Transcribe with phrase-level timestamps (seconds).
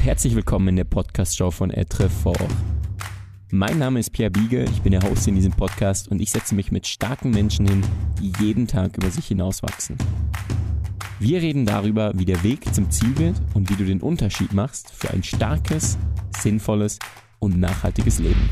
[0.00, 2.38] und herzlich willkommen in der Podcast-Show von Etrefort.
[3.50, 6.54] Mein Name ist Pierre Biege, ich bin der Host in diesem Podcast und ich setze
[6.54, 7.82] mich mit starken Menschen hin,
[8.18, 9.98] die jeden Tag über sich hinauswachsen.
[11.18, 14.90] Wir reden darüber, wie der Weg zum Ziel wird und wie du den Unterschied machst
[14.90, 15.98] für ein starkes,
[16.38, 16.98] sinnvolles
[17.38, 18.48] und nachhaltiges Leben.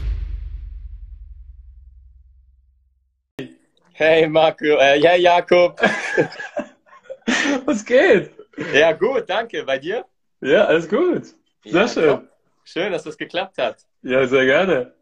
[3.92, 5.80] Hey Marco, äh, ja Jakob.
[7.64, 8.32] Was geht?
[8.74, 9.64] Ja gut, danke.
[9.64, 10.04] Bei dir?
[10.40, 11.37] Ja, alles gut.
[11.64, 12.08] Sehr Ja, schön.
[12.08, 12.28] top.
[12.64, 13.84] Schön, dass das geklappt hat.
[14.02, 14.94] Ja, sehr gerne.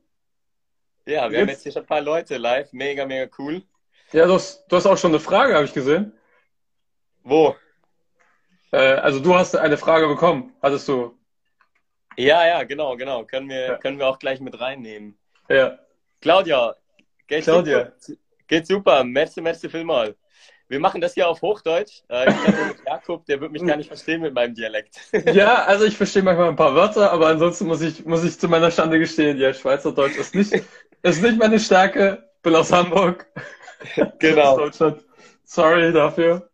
[1.05, 2.73] Ja, wir haben Jetzt- hier schon ein paar Leute live.
[2.73, 3.63] Mega, mega cool.
[4.13, 6.13] Ja, du hast, du hast auch schon eine Frage, habe ich gesehen.
[7.23, 7.57] Wo?
[8.73, 11.17] Äh, also du hast eine Frage bekommen, hattest du.
[12.17, 13.25] Ja, ja, genau, genau.
[13.25, 13.77] Können wir, Ja.
[13.79, 15.19] können wir auch gleich mit reinnehmen.
[15.49, 15.79] Ja.
[16.21, 16.75] Claudia,
[17.27, 17.93] geht's Claudia.
[17.99, 18.19] super?
[18.49, 19.05] Geht super.
[19.05, 20.15] Merci, merci vielmal.
[20.69, 22.03] Wir machen das hier auf Hochdeutsch.
[22.09, 24.97] Äh, ich glaube, Jakob, der wird mich gar nicht verstehen mit meinem Dialekt.
[25.33, 28.49] Ja, also ich verstehe manchmal ein paar Wörter, aber ansonsten muss ich, muss ich zu
[28.49, 30.53] meiner Schande gestehen, ja, Schweizerdeutsch ist nicht,
[31.03, 32.25] ist nicht meine Stärke.
[32.43, 33.27] Bin aus Hamburg,
[33.97, 34.57] aus genau.
[34.57, 35.05] Deutschland.
[35.45, 36.51] Sorry dafür.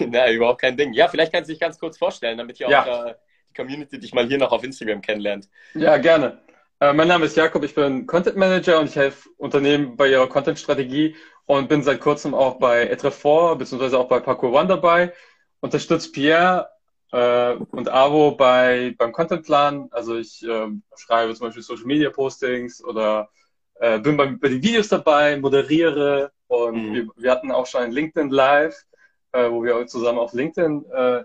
[0.00, 0.92] Na, überhaupt kein Ding.
[0.92, 3.14] Ja, vielleicht kannst du dich ganz kurz vorstellen, damit ja auch äh,
[3.48, 5.48] die Community dich mal hier noch auf Instagram kennenlernt.
[5.74, 6.40] Ja, gerne.
[6.80, 10.28] Äh, mein Name ist Jakob, ich bin Content Manager und ich helfe Unternehmen bei ihrer
[10.28, 15.12] Content-Strategie und bin seit kurzem auch bei Etrefort beziehungsweise auch bei Parkour One dabei.
[15.60, 16.68] Unterstütze Pierre
[17.12, 19.88] äh, und Avo bei, beim Contentplan.
[19.90, 23.28] Also ich äh, schreibe zum Beispiel Social Media Postings oder
[23.76, 26.94] äh, bin bei, bei den Videos dabei, moderiere und Mhm.
[26.94, 28.84] wir, wir hatten auch schon ein LinkedIn Live,
[29.32, 31.22] äh, wo wir zusammen auf LinkedIn äh,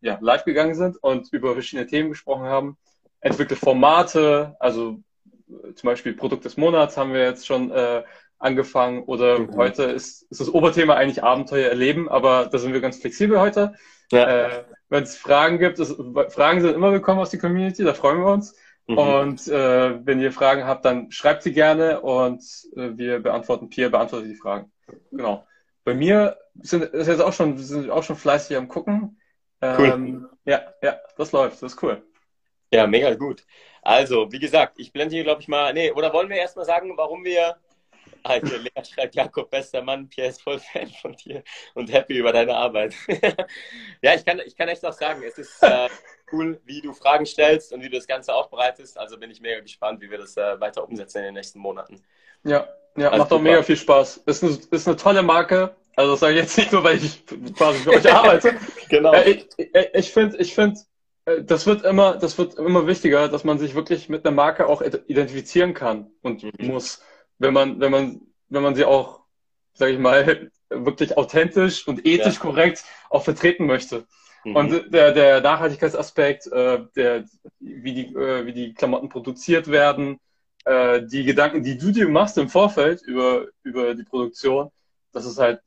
[0.00, 2.76] ja, live gegangen sind und über verschiedene Themen gesprochen haben
[3.20, 5.02] entwickle Formate, also
[5.48, 8.02] äh, zum Beispiel Produkt des Monats haben wir jetzt schon äh,
[8.38, 9.56] angefangen oder Mhm.
[9.56, 13.74] heute ist, ist das Oberthema eigentlich Abenteuer erleben, aber da sind wir ganz flexibel heute.
[14.12, 14.46] Ja.
[14.46, 15.96] Äh, Wenn es Fragen gibt, ist,
[16.28, 18.54] Fragen sind immer willkommen aus der Community, da freuen wir uns.
[18.86, 18.98] Mhm.
[18.98, 22.40] Und äh, wenn ihr Fragen habt, dann schreibt sie gerne und
[22.76, 24.70] äh, wir beantworten, Pierre beantwortet die Fragen.
[25.10, 25.44] Genau.
[25.84, 29.20] Bei mir sind ist jetzt auch schon, sind auch schon fleißig am gucken.
[29.60, 32.02] Ähm, Ja, ja, das läuft, das ist cool.
[32.72, 33.44] Ja, mega gut.
[33.82, 35.72] Also, wie gesagt, ich blende hier, glaube ich, mal.
[35.72, 37.56] Nee, oder wollen wir erstmal sagen, warum wir.
[38.26, 41.42] Also, Lea schreibt Jakob, bester Mann, Pierre ist voll Fan von dir
[41.74, 42.94] und happy über deine Arbeit.
[44.02, 45.88] ja, ich kann, ich kann echt auch sagen, es ist äh,
[46.32, 48.98] cool, wie du Fragen stellst und wie du das Ganze aufbereitest.
[48.98, 52.02] Also bin ich mega gespannt, wie wir das äh, weiter umsetzen in den nächsten Monaten.
[52.44, 54.18] Ja, ja, Also macht auch mega viel Spaß.
[54.26, 55.74] Ist eine, ist eine tolle Marke.
[55.96, 57.24] Also das sage ich jetzt nicht nur, weil ich
[57.56, 58.54] quasi für euch arbeite.
[58.88, 59.12] Genau.
[59.14, 60.78] Äh, ich ich, ich finde, ich find,
[61.24, 64.66] äh, das wird immer, das wird immer wichtiger, dass man sich wirklich mit einer Marke
[64.66, 66.52] auch id- identifizieren kann und Mhm.
[66.58, 67.02] muss,
[67.38, 69.20] wenn man, wenn man, wenn man sie auch,
[69.74, 72.40] sage ich mal, wirklich authentisch und ethisch Ja.
[72.40, 74.06] korrekt auch vertreten möchte.
[74.44, 74.56] Mhm.
[74.56, 77.24] Und der, der Nachhaltigkeitsaspekt, äh, der,
[77.60, 80.18] wie die, äh, wie die Klamotten produziert werden,
[80.64, 84.70] äh, die Gedanken, die du dir machst im Vorfeld über, über die Produktion,
[85.12, 85.60] das ist halt,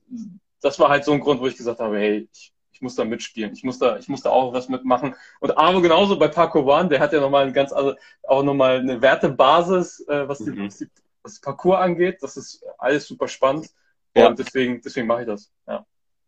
[0.62, 3.04] das war halt so ein Grund, wo ich gesagt habe, hey, ich, ich muss da
[3.06, 5.16] mitspielen, ich muss da, ich muss da auch was mitmachen.
[5.40, 8.80] Und Aro genauso bei Parkour One, der hat ja nochmal ein ganz, also auch nochmal
[8.80, 10.68] eine Wertebasis, äh, was, die, Mhm.
[10.68, 10.88] was, die,
[11.30, 12.18] was Parcours angeht.
[12.22, 13.68] Das ist alles super spannend.
[14.16, 14.28] Ja.
[14.28, 15.52] Und deswegen, deswegen mache ich das.
[15.68, 15.86] Ja.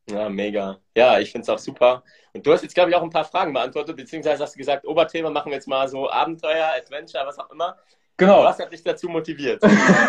[0.09, 0.79] Ja, mega.
[0.95, 2.03] Ja, ich finde es auch super.
[2.33, 4.85] Und du hast jetzt, glaube ich, auch ein paar Fragen beantwortet, beziehungsweise hast du gesagt,
[4.85, 7.77] Oberthema machen wir jetzt mal so Abenteuer, Adventure, was auch immer.
[8.17, 8.43] Genau.
[8.43, 9.61] Was hat dich dazu motiviert?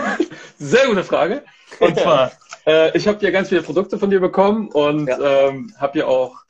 [0.58, 1.44] Sehr gute Frage.
[1.80, 2.32] Und zwar,
[2.66, 5.48] äh, ich habe ja ganz viele Produkte von dir bekommen und Ja.
[5.48, 6.41] ähm, habe ja auch,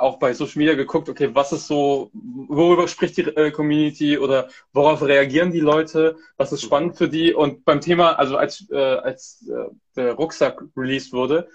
[0.00, 4.48] auch bei Social Media geguckt, okay, was ist so, worüber spricht die äh, Community oder
[4.72, 8.76] worauf reagieren die Leute, was ist spannend für die und beim Thema, also als, äh,
[8.76, 11.48] als äh, der Rucksack released wurde,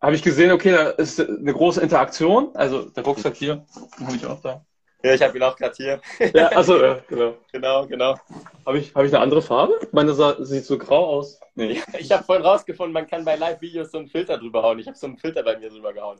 [0.00, 3.64] habe ich gesehen, okay, da ist eine große Interaktion, also der Rucksack hier,
[4.00, 4.64] habe ich auch da.
[5.04, 6.00] Ja, ich habe ihn auch gerade hier.
[6.32, 7.34] Ja, also, äh, genau.
[7.52, 8.18] Genau, genau.
[8.64, 9.78] Habe ich, hab ich eine andere Farbe?
[9.92, 11.38] Meine sah, sieht so grau aus.
[11.54, 11.82] Nee.
[11.98, 14.78] Ich habe vorhin rausgefunden, man kann bei Live-Videos so einen Filter drüber hauen.
[14.78, 16.18] Ich habe so einen Filter bei mir drüber gehauen.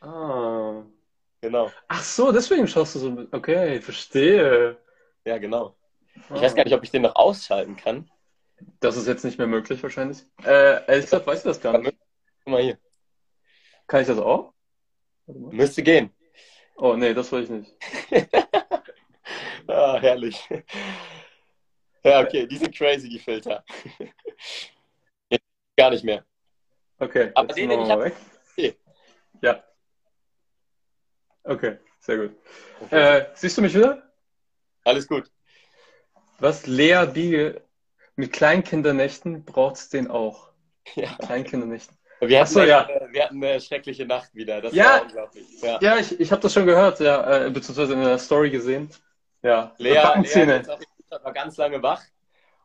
[0.00, 0.82] Ah.
[1.42, 1.70] Genau.
[1.88, 3.26] Ach so, deswegen schaust du so.
[3.32, 4.78] Okay, verstehe.
[5.24, 5.76] Ja, genau.
[6.14, 6.40] Ich Ah.
[6.42, 8.10] weiß gar nicht, ob ich den noch ausschalten kann.
[8.80, 10.24] Das ist jetzt nicht mehr möglich wahrscheinlich.
[10.44, 11.96] Äh, ehrlich gesagt, weiß ich das gar nicht.
[12.44, 12.78] Guck mal hier.
[13.86, 14.52] Kann ich das auch?
[15.26, 16.10] Müsste gehen.
[16.76, 17.72] Oh, nee, das will ich nicht.
[19.68, 20.48] Ah, herrlich.
[22.02, 23.62] Ja, okay, die sind crazy, die Filter.
[25.76, 26.24] Gar nicht mehr.
[26.98, 27.30] Okay.
[27.34, 28.14] Aber den, den ich mal hab- weg.
[28.52, 28.76] Okay.
[29.42, 29.62] Ja.
[31.50, 32.30] Okay, sehr gut.
[32.92, 34.00] Äh, siehst du mich wieder?
[34.84, 35.28] Alles gut.
[36.38, 37.62] Was Lea Biege
[38.14, 40.50] mit Kleinkindernächten braucht's den auch.
[40.94, 41.14] Ja.
[41.18, 41.96] Kleinkindernächten.
[42.20, 42.88] Wir hatten, so, ja.
[42.88, 44.60] äh, wir hatten eine schreckliche Nacht wieder.
[44.60, 44.84] Das Ja.
[44.94, 45.46] war unglaublich.
[45.60, 45.78] Ja.
[45.80, 48.88] Ja, ich, ich habe das schon gehört, ja, äh, beziehungsweise in der Story gesehen.
[49.42, 50.62] Ja, Lea, Lea
[51.22, 52.02] war ganz lange wach.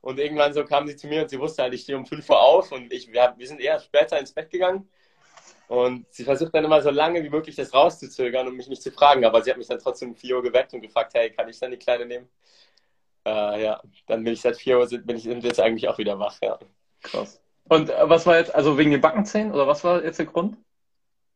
[0.01, 2.29] Und irgendwann so kam sie zu mir und sie wusste halt, ich stehe um 5
[2.29, 4.89] Uhr auf und ich, wir, wir sind eher später ins Bett gegangen.
[5.67, 8.91] Und sie versucht dann immer so lange wie möglich das rauszuzögern und mich nicht zu
[8.91, 9.25] fragen.
[9.25, 11.59] Aber sie hat mich dann trotzdem um 4 Uhr geweckt und gefragt, hey, kann ich
[11.59, 12.29] dann die Kleine nehmen?
[13.25, 16.37] Äh, ja, dann bin ich seit 4 Uhr, bin ich jetzt eigentlich auch wieder wach,
[16.41, 16.59] ja.
[17.01, 17.41] Krass.
[17.67, 20.57] Und äh, was war jetzt, also wegen den Backenzähnen oder was war jetzt der Grund?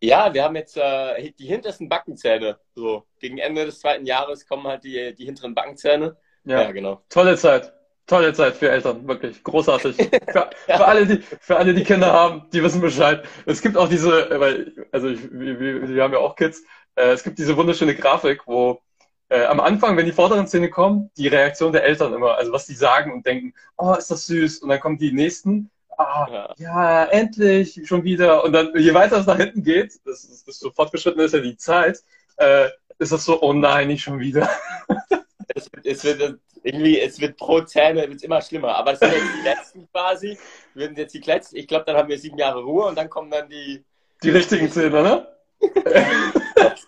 [0.02, 2.60] Ja, wir haben jetzt äh, die hintersten Backenzähne.
[2.76, 6.16] So, gegen Ende des zweiten Jahres kommen halt die, die hinteren Backenzähne.
[6.46, 7.02] Ja, ja genau.
[7.10, 7.74] Tolle Zeit.
[8.10, 9.96] Tolle Zeit für Eltern, wirklich großartig.
[10.30, 13.24] Für, für, alle, die, für alle, die Kinder haben, die wissen Bescheid.
[13.46, 16.64] Es gibt auch diese, weil, also ich, wir, wir haben ja auch Kids,
[16.96, 18.82] äh, es gibt diese wunderschöne Grafik, wo
[19.30, 22.66] äh, am Anfang, wenn die vorderen Szene kommen, die Reaktion der Eltern immer, also was
[22.66, 26.54] die sagen und denken, oh, ist das süß, und dann kommen die nächsten, ah, ja.
[26.58, 30.60] ja, endlich, schon wieder, und dann, je weiter es nach hinten geht, das, das, das
[30.60, 32.04] so fortgeschritten ist ja die Zeit,
[32.38, 34.50] äh, ist das so, oh nein, nicht schon wieder.
[35.60, 38.76] Es, es wird irgendwie, es wird pro Zähne wird's immer schlimmer.
[38.76, 40.38] Aber das sind jetzt die letzten quasi.
[40.74, 41.58] Wir sind jetzt die letzten.
[41.58, 43.84] Ich glaube, dann haben wir sieben Jahre Ruhe und dann kommen dann die.
[44.24, 45.28] Die richtigen Zähne, ne?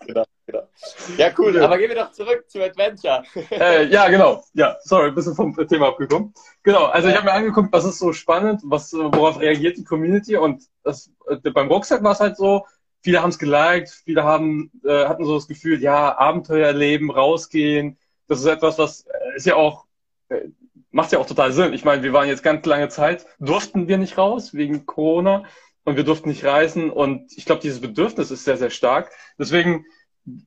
[0.06, 0.68] genau, genau.
[1.16, 1.58] Ja, cool.
[1.60, 3.22] Aber gehen wir doch zurück zu Adventure.
[3.50, 4.44] Äh, ja, genau.
[4.54, 6.32] Ja, sorry, ein bisschen vom Thema abgekommen.
[6.62, 10.36] Genau, also ich habe mir angeguckt, was ist so spannend, was, worauf reagiert die Community
[10.36, 12.66] und das, äh, beim Rucksack war es halt so,
[13.02, 17.98] viele haben es geliked, viele haben, äh, hatten so das Gefühl, ja, Abenteuer erleben, rausgehen,
[18.32, 19.86] das ist etwas, was äh, ist ja auch,
[20.28, 20.48] äh,
[20.90, 21.72] macht ja auch total Sinn.
[21.72, 25.44] Ich meine, wir waren jetzt ganz lange Zeit, durften wir nicht raus wegen Corona
[25.84, 29.10] und wir durften nicht reisen und ich glaube, dieses Bedürfnis ist sehr, sehr stark.
[29.38, 29.84] Deswegen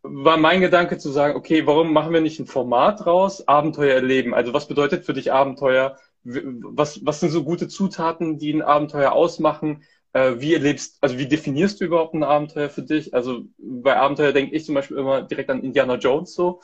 [0.02, 3.48] war mein Gedanke zu sagen, okay, warum machen wir nicht ein Format raus?
[3.48, 4.34] Abenteuer erleben.
[4.34, 5.98] Also was bedeutet für dich Abenteuer?
[6.24, 9.84] Was, was sind so gute Zutaten, die ein Abenteuer ausmachen?
[10.14, 13.14] Äh, wie erlebst, also wie definierst du überhaupt ein Abenteuer für dich?
[13.14, 16.62] Also bei Abenteuer denke ich zum Beispiel immer direkt an Indiana Jones so.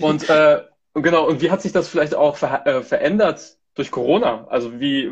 [0.00, 0.62] Und äh,
[0.94, 4.46] genau, und wie hat sich das vielleicht auch ver äh, verändert durch Corona?
[4.48, 5.08] Also wie,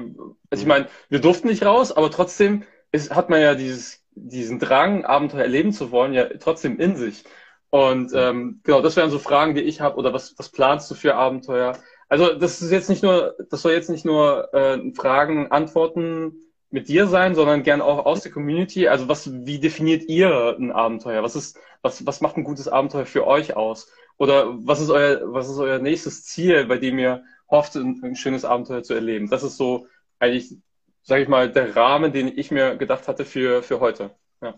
[0.51, 4.59] also ich meine, wir durften nicht raus, aber trotzdem ist, hat man ja dieses, diesen
[4.59, 7.25] Drang, Abenteuer erleben zu wollen, ja trotzdem in sich.
[7.71, 9.97] Und ähm, genau, das wären so Fragen, die ich habe.
[9.97, 11.79] Oder was, was planst du für Abenteuer?
[12.11, 16.35] Also das ist jetzt nicht nur, das soll jetzt nicht nur äh, Fragen, Antworten
[16.69, 18.89] mit dir sein, sondern gern auch aus der Community.
[18.89, 21.23] Also was, wie definiert ihr ein Abenteuer?
[21.23, 23.91] Was ist, was, was macht ein gutes Abenteuer für euch aus?
[24.17, 28.17] Oder was ist euer, was ist euer nächstes Ziel, bei dem ihr hofft, ein, ein
[28.17, 29.29] schönes Abenteuer zu erleben?
[29.29, 29.87] Das ist so
[30.19, 30.57] eigentlich,
[31.03, 34.11] sage ich mal, der Rahmen, den ich mir gedacht hatte für, für heute.
[34.41, 34.55] Ja.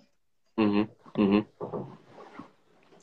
[0.56, 0.88] Mhm.
[1.16, 1.46] Mhm.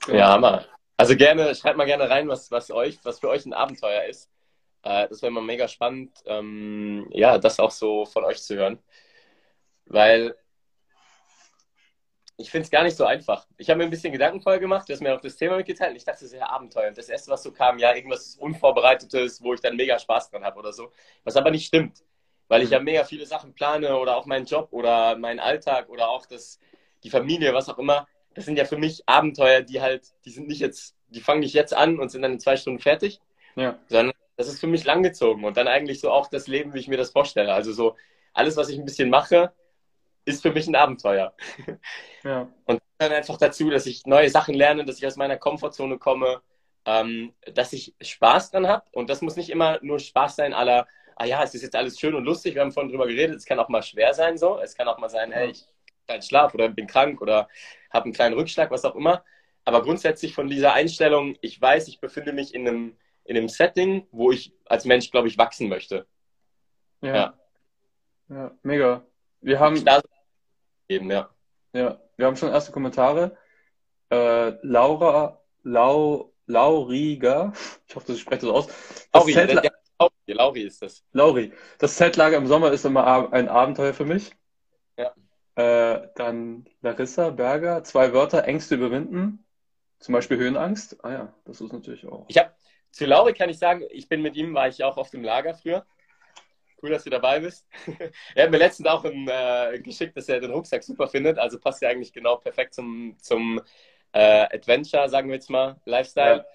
[0.08, 0.66] Ja, ja Hammer.
[0.98, 4.30] Also gerne, schreibt mal gerne rein, was, was euch, was für euch ein Abenteuer ist.
[4.84, 8.80] Äh, das wäre immer mega spannend, ähm, ja, das auch so von euch zu hören.
[9.86, 10.36] Weil
[12.42, 13.46] ich finde es gar nicht so einfach.
[13.58, 15.96] Ich habe mir ein bisschen Gedanken voll gemacht, du hast mir auch das Thema mitgeteilt.
[15.96, 16.90] Ich dachte, das ist ja Abenteuer.
[16.90, 20.44] Und das erste, was so kam, ja, irgendwas Unvorbereitetes, wo ich dann mega Spaß dran
[20.44, 20.92] habe oder so.
[21.24, 22.04] Was aber nicht stimmt.
[22.48, 22.74] Weil ich mhm.
[22.74, 26.60] ja mega viele Sachen plane oder auch meinen Job oder meinen Alltag oder auch das,
[27.04, 28.08] die Familie, was auch immer.
[28.34, 31.54] Das sind ja für mich Abenteuer, die halt, die sind nicht jetzt, die fangen nicht
[31.54, 33.22] jetzt an und sind dann in zwei Stunden fertig.
[33.56, 33.78] Ja.
[33.88, 36.88] Sondern das ist für mich langgezogen und dann eigentlich so auch das Leben, wie ich
[36.88, 37.54] mir das vorstelle.
[37.54, 37.96] Also so
[38.34, 39.54] alles, was ich ein bisschen mache,
[40.26, 41.34] ist für mich ein Abenteuer.
[42.24, 42.48] Ja.
[42.66, 46.44] Und dann einfach dazu, dass ich neue Sachen lerne, dass ich aus meiner Komfortzone komme,
[46.86, 48.86] ähm, dass ich Spaß dran habe.
[48.92, 52.00] Und das muss nicht immer nur Spaß sein, aller, ah ja, es ist jetzt alles
[52.00, 54.60] schön und lustig, wir haben vorhin drüber geredet, es kann auch mal schwer sein so.
[54.60, 55.66] Es kann auch mal sein, hey, ich
[56.08, 57.48] keinen Schlaf oder bin krank oder
[57.92, 59.24] habe einen kleinen Rückschlag, was auch immer.
[59.66, 64.08] Aber grundsätzlich von dieser Einstellung, ich weiß, ich befinde mich in einem, in einem Setting,
[64.12, 66.06] wo ich als Mensch, glaube ich, wachsen möchte.
[67.02, 67.16] Ja.
[67.16, 67.34] ja.
[68.30, 69.06] ja mega.
[69.42, 69.84] Wir haben.
[70.92, 71.30] Eben, ja.
[71.72, 73.38] Ja, wir haben schon erste Kommentare.
[74.10, 77.54] Äh, Laura, Lau, Lauriger,
[77.88, 78.68] ich hoffe, das spreche das aus.
[78.68, 79.62] Das Lauri, Zeltla
[79.98, 81.06] Lauri, Lauri ist das.
[81.14, 81.54] Lauri.
[81.80, 84.32] Das Zeltlager im Sommer ist immer ein Abenteuer für mich.
[84.98, 85.14] Ja.
[85.56, 89.46] Äh, dann Larissa Berger, zwei Wörter, Ängste überwinden.
[90.00, 91.02] Zum Beispiel Höhenangst.
[91.06, 92.26] Ah ja, das ist natürlich auch.
[92.28, 92.52] Ich habe
[92.92, 95.54] zu Lauri kann ich sagen, ich bin mit ihm, war ich auch auf dem Lager
[95.54, 95.86] früher.
[96.82, 97.68] Cool, dass du dabei bist.
[98.36, 101.38] er hat mir letztens auch ein, äh, geschickt, dass er den Rucksack super findet.
[101.38, 103.62] Also passt ja eigentlich genau perfekt zum, zum
[104.14, 106.38] äh, Adventure, sagen wir jetzt mal, Lifestyle.
[106.38, 106.46] Ja.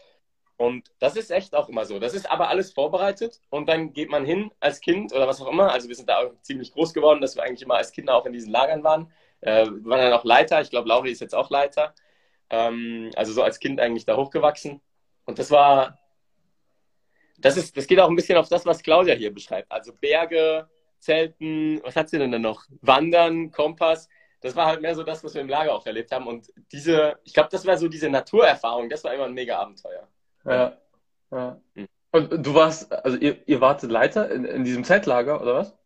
[0.57, 1.99] Und das ist echt auch immer so.
[1.99, 5.49] Das ist aber alles vorbereitet und dann geht man hin als Kind oder was auch
[5.49, 5.71] immer.
[5.71, 8.25] Also wir sind da auch ziemlich groß geworden, dass wir eigentlich immer als Kinder auch
[8.25, 9.13] in diesen Lagern waren.
[9.43, 10.61] Äh, wir waren dann auch Leiter.
[10.63, 11.95] Ich glaube, Lauri ist jetzt auch Leiter.
[12.51, 14.81] Ähm, also so als Kind eigentlich da hochgewachsen.
[15.27, 15.99] Und das war
[17.39, 19.71] das, ist, das geht auch ein bisschen auf das, was Claudia hier beschreibt.
[19.71, 22.65] Also Berge, Zelten, was hat sie denn dann noch?
[22.81, 24.09] Wandern, Kompass.
[24.41, 26.27] Das war halt mehr so das, was wir im Lager auch erlebt haben.
[26.27, 30.09] Und diese, ich glaube, das war so diese Naturerfahrung, das war immer ein mega Abenteuer.
[30.45, 30.77] Ja,
[31.31, 31.61] Ja.
[32.13, 35.77] Und du warst, also ihr, ihr wartet Leiter in, in diesem Zeltlager, oder was?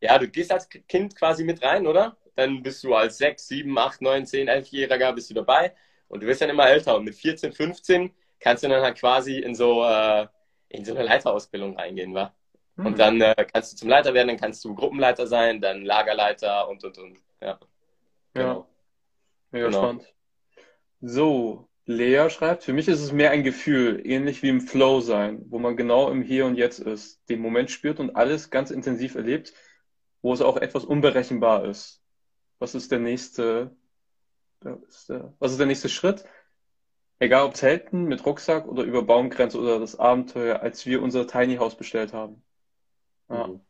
[0.00, 2.16] Ja, du gehst als Kind quasi mit rein, oder?
[2.34, 5.74] Dann bist du als 6, 7, 8, 9, 10, 11-Jähriger bist du dabei
[6.08, 9.38] und du wirst dann immer älter und mit 14, 15 kannst du dann halt quasi
[9.38, 10.26] in so, äh,
[10.70, 12.32] in so eine Leiterausbildung reingehen, wa?
[12.76, 12.86] Mhm.
[12.86, 16.68] Und dann äh, kannst du zum Leiter werden, dann kannst du Gruppenleiter sein, dann Lagerleiter
[16.68, 17.18] und, und, und.
[17.40, 17.58] Ja.
[18.32, 18.54] Genau.
[18.54, 18.66] Ja.
[19.50, 19.78] Mega genau.
[19.78, 20.14] spannend.
[21.00, 25.44] So, Lea schreibt, für mich ist es mehr ein Gefühl, ähnlich wie im Flow sein,
[25.48, 29.14] wo man genau im Hier und Jetzt ist, den Moment spürt und alles ganz intensiv
[29.14, 29.52] erlebt,
[30.22, 32.02] wo es auch etwas unberechenbar ist.
[32.58, 33.74] Was ist der nächste,
[34.60, 36.24] was ist der nächste Schritt?
[37.20, 41.56] Egal ob Zelten, mit Rucksack oder über Baumgrenze oder das Abenteuer, als wir unser Tiny
[41.56, 42.42] House bestellt haben.
[43.28, 43.46] Ja.
[43.46, 43.60] Mhm.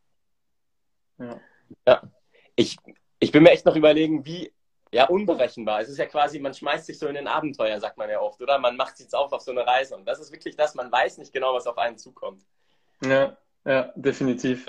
[1.18, 1.40] Ja.
[1.86, 2.02] ja.
[2.54, 2.76] Ich,
[3.18, 4.52] ich bin mir echt noch überlegen, wie
[4.92, 5.80] ja, unberechenbar.
[5.80, 8.40] Es ist ja quasi, man schmeißt sich so in ein Abenteuer, sagt man ja oft,
[8.40, 8.58] oder?
[8.58, 9.96] Man macht sich jetzt auf auf so eine Reise.
[9.96, 12.44] Und das ist wirklich das, man weiß nicht genau, was auf einen zukommt.
[13.04, 14.66] Ja, ja, definitiv.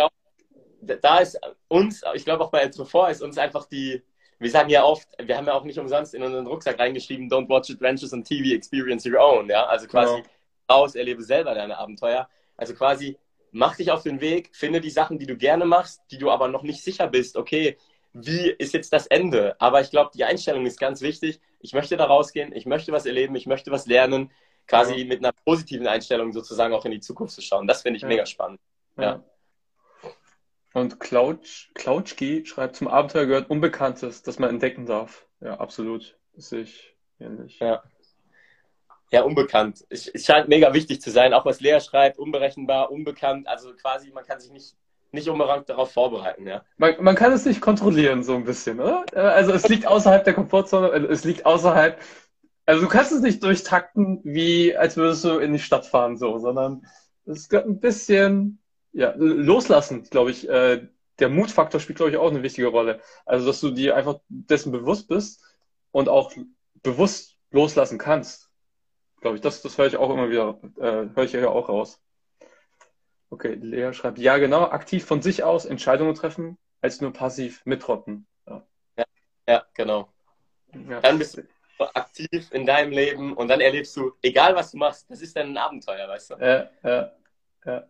[0.81, 4.03] Da ist uns, ich glaube auch bei zuvor ist uns einfach die,
[4.41, 7.47] wir sagen ja oft, wir haben ja auch nicht umsonst in unseren Rucksack reingeschrieben, don't
[7.47, 9.65] watch adventures on TV, experience your own, ja?
[9.65, 10.27] Also quasi genau.
[10.67, 12.27] raus, erlebe selber deine Abenteuer.
[12.57, 13.19] Also quasi,
[13.51, 16.47] mach dich auf den Weg, finde die Sachen, die du gerne machst, die du aber
[16.47, 17.77] noch nicht sicher bist, okay,
[18.13, 19.55] wie ist jetzt das Ende?
[19.59, 21.39] Aber ich glaube, die Einstellung ist ganz wichtig.
[21.59, 24.31] Ich möchte da rausgehen, ich möchte was erleben, ich möchte was lernen,
[24.67, 25.05] quasi ja.
[25.05, 27.67] mit einer positiven Einstellung sozusagen auch in die Zukunft zu schauen.
[27.67, 28.07] Das finde ich ja.
[28.07, 28.59] mega spannend.
[28.97, 29.03] Ja.
[29.03, 29.23] ja.
[30.73, 35.25] Und Klautschki schreibt, zum Abenteuer gehört Unbekanntes, das man entdecken darf.
[35.41, 36.17] Ja, absolut.
[36.33, 37.59] Das sehe ich ähnlich.
[37.59, 37.83] Ja.
[39.11, 39.85] Ja, unbekannt.
[39.89, 43.47] Es, scheint mega wichtig zu sein, auch was Lea schreibt, unberechenbar, unbekannt.
[43.47, 44.75] Also quasi, man kann sich nicht
[45.11, 46.63] nicht unbedingt darauf vorbereiten, ja.
[46.77, 49.03] Man, man kann es nicht kontrollieren, so ein bisschen, oder?
[49.13, 51.99] Also es liegt außerhalb der Komfortzone, also es liegt außerhalb,
[52.65, 56.37] also du kannst es nicht durchtakten, wie als würdest du in die Stadt fahren, so,
[56.37, 56.85] sondern
[57.25, 58.60] es gehört ein bisschen,
[58.93, 60.47] ja, loslassen, glaube ich.
[60.49, 60.87] Äh,
[61.19, 62.99] der Mutfaktor spielt, glaube ich, auch eine wichtige Rolle.
[63.25, 65.43] Also, dass du dir einfach dessen bewusst bist
[65.91, 66.31] und auch
[66.81, 68.49] bewusst loslassen kannst.
[69.19, 72.01] Glaube ich, das, das höre ich auch immer wieder, äh, höre ich ja auch raus.
[73.29, 78.27] Okay, Lea schreibt, ja genau, aktiv von sich aus Entscheidungen treffen, als nur passiv mitrotten.
[78.47, 78.65] Ja,
[78.97, 79.05] ja,
[79.47, 80.11] ja genau.
[80.89, 81.01] Ja.
[81.01, 81.43] Dann bist du
[81.95, 85.51] aktiv in deinem Leben und dann erlebst du, egal was du machst, das ist dann
[85.51, 86.35] ein Abenteuer, weißt du?
[86.35, 87.11] Ja, ja,
[87.65, 87.87] ja.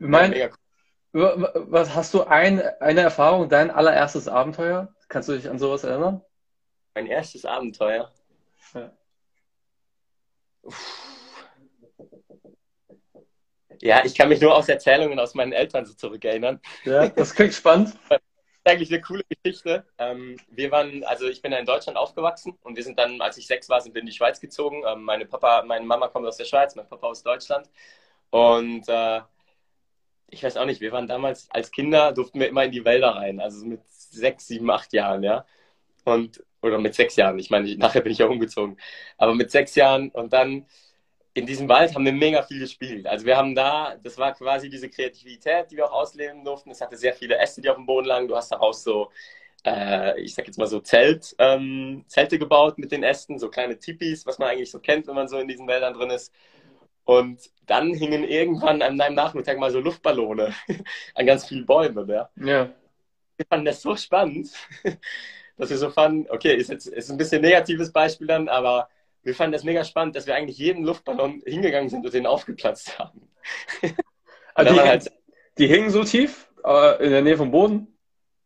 [0.00, 0.48] Mein, ja
[1.12, 4.94] was hast du ein, eine Erfahrung, dein allererstes Abenteuer?
[5.08, 6.22] Kannst du dich an sowas erinnern?
[6.94, 8.12] Mein erstes Abenteuer?
[8.74, 8.92] Ja.
[13.82, 16.60] Ja, ich kann mich nur aus Erzählungen aus meinen Eltern so zurückerinnern.
[16.84, 17.96] Ja, das klingt spannend.
[18.62, 19.86] Das ist eigentlich eine coole Geschichte.
[19.96, 23.38] Ähm, wir waren, also ich bin ja in Deutschland aufgewachsen und wir sind dann, als
[23.38, 24.82] ich sechs war, sind wir in die Schweiz gezogen.
[24.86, 27.70] Ähm, meine Papa, meine Mama kommt aus der Schweiz, mein Papa aus Deutschland.
[28.28, 29.22] Und äh,
[30.30, 33.10] ich weiß auch nicht, wir waren damals als Kinder, durften wir immer in die Wälder
[33.10, 35.44] rein, also mit sechs, sieben, acht Jahren, ja.
[36.04, 38.78] Und, oder mit sechs Jahren, ich meine, nachher bin ich ja umgezogen.
[39.18, 40.66] Aber mit sechs Jahren und dann
[41.34, 43.06] in diesem Wald haben wir mega viel gespielt.
[43.06, 46.70] Also wir haben da, das war quasi diese Kreativität, die wir auch ausleben durften.
[46.70, 48.26] Es hatte sehr viele Äste, die auf dem Boden lagen.
[48.28, 49.10] Du hast daraus so,
[49.64, 53.78] äh, ich sag jetzt mal so Zelt, ähm, Zelte gebaut mit den Ästen, so kleine
[53.78, 56.32] Tipis, was man eigentlich so kennt, wenn man so in diesen Wäldern drin ist.
[57.04, 60.54] Und dann hingen irgendwann an einem Nachmittag mal so Luftballone
[61.14, 62.08] an ganz vielen Bäumen.
[62.08, 62.28] Ja.
[62.36, 62.70] ja.
[63.36, 64.50] Wir fanden das so spannend,
[65.56, 68.88] dass wir so fanden, okay, ist jetzt ist ein bisschen negatives Beispiel dann, aber
[69.22, 72.98] wir fanden das mega spannend, dass wir eigentlich jeden Luftballon hingegangen sind und den aufgeplatzt
[72.98, 73.28] haben.
[74.54, 75.12] also die, halt,
[75.58, 77.98] die hingen so tief äh, in der Nähe vom Boden?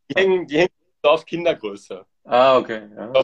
[0.09, 2.05] Die hingen, die hingen so auf Kindergröße.
[2.25, 2.81] Ah, okay.
[2.95, 3.23] Ja.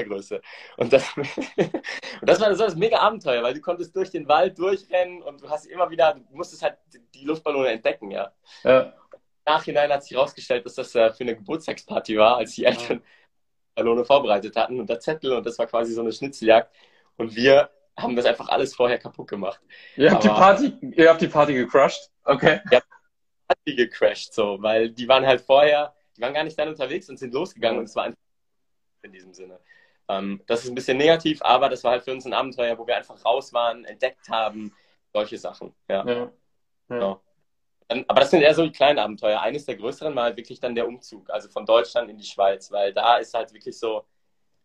[0.00, 0.40] Kindergröße.
[0.76, 1.82] Und das, und
[2.22, 5.48] das war so das mega Abenteuer, weil du konntest durch den Wald durchrennen und du
[5.48, 6.78] hast immer wieder, du musstest halt
[7.14, 8.32] die Luftballone entdecken, ja.
[8.64, 8.80] ja.
[8.82, 8.92] Im
[9.46, 13.02] Nachhinein hat sich herausgestellt, dass das äh, für eine Geburtstagsparty war, als die Eltern
[13.74, 16.74] Ballone vorbereitet hatten und der Zettel und das war quasi so eine Schnitzeljagd.
[17.16, 19.60] Und wir haben das einfach alles vorher kaputt gemacht.
[19.96, 22.10] Ihr habt, die, Party, ihr habt die Party gecrushed?
[22.24, 22.60] Okay.
[22.70, 22.80] Ja,
[23.46, 27.18] Party gecrashed, so, weil die waren halt vorher, die waren gar nicht dann unterwegs und
[27.18, 28.18] sind losgegangen und es war einfach
[29.02, 29.58] in diesem Sinne.
[30.10, 32.86] Ähm, das ist ein bisschen negativ, aber das war halt für uns ein Abenteuer, wo
[32.86, 34.74] wir einfach raus waren, entdeckt haben,
[35.12, 35.72] solche Sachen.
[35.88, 36.04] Ja.
[36.04, 36.14] ja.
[36.14, 36.32] ja.
[36.88, 37.22] Genau.
[38.08, 39.40] Aber das sind eher so die kleinen Abenteuer.
[39.40, 42.70] Eines der größeren war halt wirklich dann der Umzug, also von Deutschland in die Schweiz,
[42.70, 44.04] weil da ist halt wirklich so,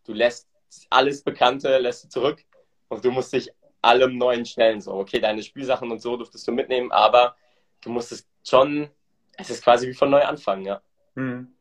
[0.04, 0.48] du lässt
[0.90, 2.44] alles Bekannte, lässt du zurück
[2.88, 3.50] und du musst dich
[3.82, 4.80] allem Neuen stellen.
[4.80, 7.36] So, okay, deine Spielsachen und so durftest du mitnehmen, aber
[7.80, 8.90] du musstest schon,
[9.36, 10.80] es ist quasi wie von neu anfangen, ja.
[11.14, 11.52] Hm.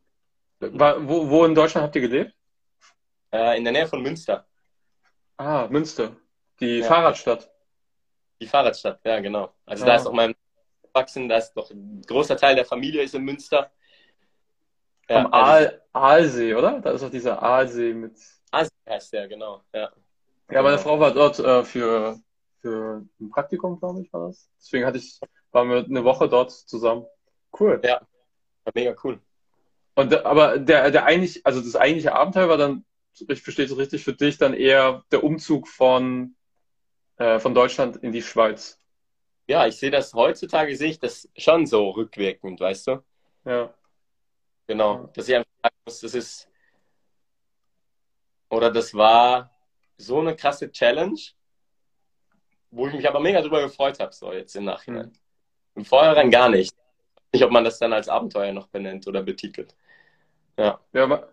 [0.59, 2.33] Wo, wo in Deutschland habt ihr gelebt?
[3.35, 4.45] Äh, in der Nähe von Münster.
[5.37, 6.15] Ah, Münster.
[6.59, 6.85] Die ja.
[6.85, 7.51] Fahrradstadt.
[8.39, 9.53] Die Fahrradstadt, ja, genau.
[9.65, 9.91] Also Ja.
[9.91, 10.33] da ist auch mein
[10.93, 13.71] Wachsen, da ist doch ein großer Teil der Familie ist in Münster.
[15.09, 16.79] Ja, Am also, Aal, Aalsee, oder?
[16.79, 18.17] Da ist auch dieser Aalsee mit.
[18.51, 19.61] Asien heißt der, genau.
[19.73, 19.91] Ja.
[20.51, 20.77] Ja, meine Genau.
[20.77, 22.17] Frau war dort äh, für,
[22.61, 24.49] für ein Praktikum, glaube ich, war das.
[24.59, 25.19] Deswegen hatte ich,
[25.51, 27.05] waren wir eine Woche dort zusammen.
[27.59, 27.81] Cool.
[27.83, 28.01] Ja.
[28.73, 29.19] Mega cool.
[29.95, 32.85] Und aber der, der eigentlich, also das eigentliche Abenteuer war dann,
[33.27, 36.35] ich verstehe es richtig, für dich dann eher der Umzug von,
[37.17, 38.79] äh, von Deutschland in die Schweiz.
[39.47, 43.03] Ja, ich sehe das heutzutage, sehe ich das schon so rückwirkend, weißt du?
[43.45, 43.73] Ja.
[44.67, 45.07] Genau.
[45.13, 46.49] Dass ich einfach sagen muss, das ist,
[48.49, 49.51] oder das war
[49.97, 51.19] so eine krasse Challenge,
[52.71, 55.07] wo ich mich aber mega drüber gefreut habe, so jetzt im Nachhinein.
[55.07, 55.13] Mhm.
[55.75, 56.75] Im Vorhinein gar nicht.
[57.31, 59.75] Nicht, ob man das dann als Abenteuer noch benennt oder betitelt.
[60.57, 60.79] Ja.
[60.93, 61.27] Ja, ma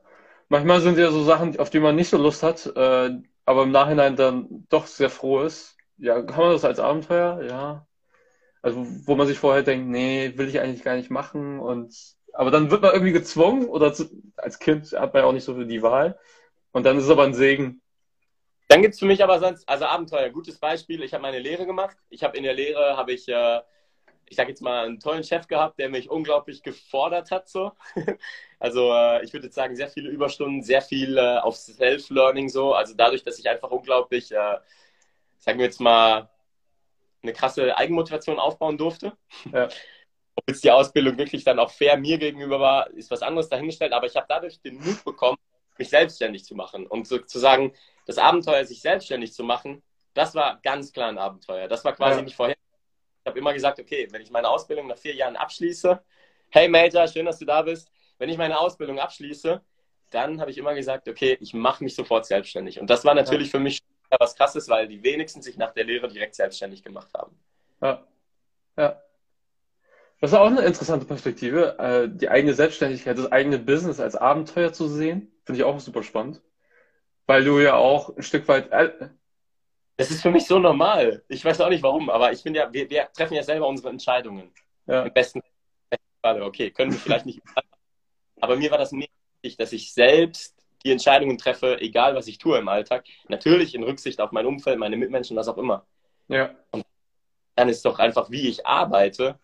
[0.52, 3.10] manchmal sind ja so Sachen, auf die man nicht so Lust hat, äh,
[3.46, 5.76] aber im Nachhinein dann doch sehr froh ist.
[5.96, 7.42] Ja, kann man das als Abenteuer?
[7.42, 7.86] Ja.
[8.60, 11.96] Also, wo man sich vorher denkt, nee, will ich eigentlich gar nicht machen und,
[12.34, 15.44] aber dann wird man irgendwie gezwungen oder zu, als Kind hat man ja auch nicht
[15.44, 16.18] so viel die Wahl
[16.70, 17.80] und dann ist es aber ein Segen.
[18.68, 21.02] Dann gibt's für mich aber sonst, also Abenteuer, gutes Beispiel.
[21.02, 21.96] Ich habe meine Lehre gemacht.
[22.10, 23.60] Ich habe in der Lehre, habe ich, äh,
[24.26, 27.48] ich sage jetzt mal, einen tollen Chef gehabt, der mich unglaublich gefordert hat.
[27.48, 27.72] So.
[28.58, 32.74] Also äh, ich würde jetzt sagen, sehr viele Überstunden, sehr viel äh, auf Self-Learning so.
[32.74, 34.58] Also dadurch, dass ich einfach unglaublich, äh,
[35.38, 36.30] sagen wir jetzt mal,
[37.24, 39.14] eine krasse Eigenmotivation aufbauen durfte.
[39.52, 39.64] Ja.
[40.36, 43.92] Ob jetzt die Ausbildung wirklich dann auch fair mir gegenüber war, ist was anderes dahingestellt.
[43.92, 45.38] Aber ich habe dadurch den Mut bekommen,
[45.76, 47.72] mich selbstständig zu machen und so, zu sagen,
[48.06, 49.82] das Abenteuer, sich selbstständig zu machen,
[50.14, 51.66] das war ganz klar ein Abenteuer.
[51.66, 52.22] Das war quasi Ja.
[52.24, 52.56] nicht vorher.
[53.22, 56.02] Ich habe immer gesagt, okay, wenn ich meine Ausbildung nach vier Jahren abschließe,
[56.50, 57.90] hey Major, schön, dass du da bist.
[58.18, 59.60] Wenn ich meine Ausbildung abschließe,
[60.10, 62.80] dann habe ich immer gesagt, okay, ich mache mich sofort selbstständig.
[62.80, 63.80] Und das war natürlich für mich
[64.18, 67.38] was Krasses, weil die wenigsten sich nach der Lehre direkt selbstständig gemacht haben.
[67.80, 68.06] Ja.
[68.76, 69.00] Ja.
[70.20, 74.72] Das ist auch eine interessante Perspektive, äh, die eigene Selbstständigkeit, das eigene Business als Abenteuer
[74.72, 76.42] zu sehen, finde ich auch super spannend.
[77.26, 79.08] Weil du ja auch ein Stück weit, äh,
[80.02, 81.22] Das ist für mich so normal.
[81.28, 83.88] Ich weiß auch nicht warum, aber ich finde ja, wir, wir treffen ja selber unsere
[83.88, 84.52] Entscheidungen.
[84.88, 85.40] ja, Im besten
[86.20, 87.40] Fall, okay, können wir vielleicht nicht.
[88.40, 92.38] Aber mir war das mega wichtig, dass ich selbst die Entscheidungen treffe, egal was ich
[92.38, 93.04] tue im Alltag.
[93.28, 95.86] Natürlich in Rücksicht auf mein Umfeld, meine Mitmenschen, was auch immer.
[96.26, 96.52] ja,
[97.54, 99.38] Dann ist doch einfach, wie ich arbeite,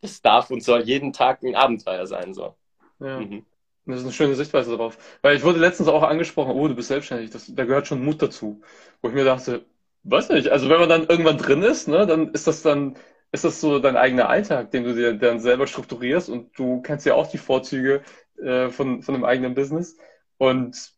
[0.00, 2.34] das darf und soll jeden Tag ein Abenteuer sein.
[2.34, 2.56] So.
[2.98, 3.20] ja.
[3.20, 3.46] Mhm.
[3.86, 4.98] Das ist eine schöne Sichtweise darauf.
[5.22, 8.20] Weil ich wurde letztens auch angesprochen, oh, du bist selbstständig, das, da gehört schon Mut
[8.20, 8.60] dazu.
[9.02, 9.66] Wo ich mir dachte,
[10.04, 12.96] weiß nicht, also wenn man dann irgendwann drin ist, ne, dann ist das dann,
[13.32, 17.06] ist das so dein eigener Alltag, den du dir dann selber strukturierst und du kennst
[17.06, 18.02] ja auch die Vorzüge
[18.42, 19.96] äh, von, von einem eigenen Business
[20.38, 20.94] und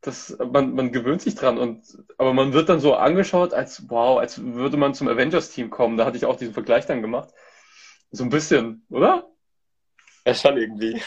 [0.00, 1.82] das, man, man gewöhnt sich dran und,
[2.16, 5.96] aber man wird dann so angeschaut, als, wow, als würde man zum Avengers-Team kommen.
[5.96, 7.30] Da hatte ich auch diesen Vergleich dann gemacht.
[8.12, 9.28] So ein bisschen, oder?
[10.24, 11.02] Ja, schon irgendwie.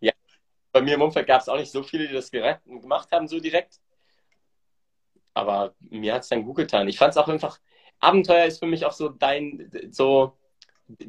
[0.00, 0.12] Ja.
[0.72, 3.40] Bei mir im Umfeld gab es auch nicht so viele, die das gemacht haben, so
[3.40, 3.78] direkt.
[5.34, 6.88] Aber mir hat es dann gut getan.
[6.88, 7.58] Ich fand es auch einfach,
[8.00, 10.36] Abenteuer ist für mich auch so dein, so,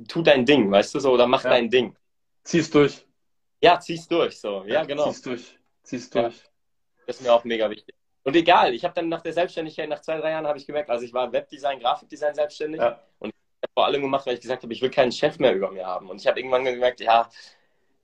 [0.07, 1.49] tu dein Ding, weißt du, so, oder mach Ja.
[1.51, 1.95] dein Ding.
[2.43, 3.05] Zieh's durch.
[3.61, 4.63] Ja, zieh's durch, so.
[4.65, 5.05] Ja, genau.
[5.09, 5.59] Zieh's durch.
[5.83, 6.23] Zieh's Ja.
[6.23, 6.35] durch.
[7.07, 7.95] Das ist mir auch mega wichtig.
[8.23, 10.89] Und egal, ich habe dann nach der Selbstständigkeit, nach zwei, drei Jahren, habe ich gemerkt,
[10.89, 12.79] also ich war Webdesign, Grafikdesign selbstständig.
[12.79, 13.01] Ja.
[13.19, 13.33] Ich habe
[13.73, 16.09] vor allem gemacht, weil ich gesagt habe, ich will keinen Chef mehr über mir haben.
[16.09, 17.29] Und ich habe irgendwann gemerkt, ja,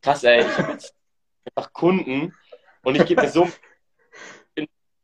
[0.01, 0.93] krass, ey, ich habe jetzt
[1.55, 2.33] einfach Kunden
[2.83, 3.47] und ich gebe mir so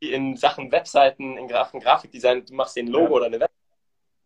[0.00, 3.10] in, Sachen Webseiten, in Graf Grafikdesign, du machst den Logo Ja.
[3.12, 3.52] oder eine Webseite.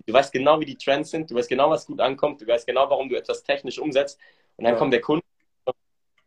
[0.07, 2.67] Du weißt genau, wie die Trends sind, du weißt genau, was gut ankommt, du weißt
[2.67, 4.19] genau, warum du etwas technisch umsetzt.
[4.57, 4.79] Und dann Ja.
[4.79, 5.23] kommt der Kunde,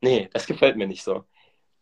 [0.01, 1.25] nee, das gefällt mir nicht so.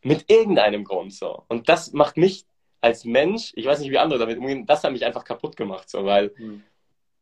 [0.04, 1.44] Mit irgendeinem Grund so.
[1.48, 2.46] Und das macht mich
[2.80, 5.90] als Mensch, ich weiß nicht, wie andere damit umgehen, das hat mich einfach kaputt gemacht,
[5.90, 6.64] so, weil Hm.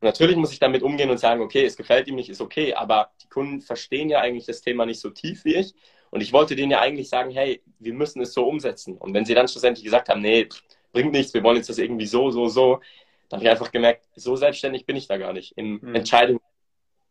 [0.02, 3.12] Natürlich muss ich damit umgehen und sagen, okay, es gefällt ihm nicht, ist okay, aber
[3.21, 5.73] die Kunden verstehen ja eigentlich das Thema nicht so tief wie ich.
[6.12, 8.98] Und ich wollte denen ja eigentlich sagen, hey, wir müssen es so umsetzen.
[8.98, 10.48] Und wenn sie dann schlussendlich gesagt haben, nee,
[10.91, 12.82] bringt nichts, wir wollen jetzt das irgendwie so, so, so,
[13.30, 15.58] dann habe ich einfach gemerkt, so selbstständig bin ich da gar nicht.
[15.58, 15.95] In Mhm.
[15.95, 16.41] Entscheidungen.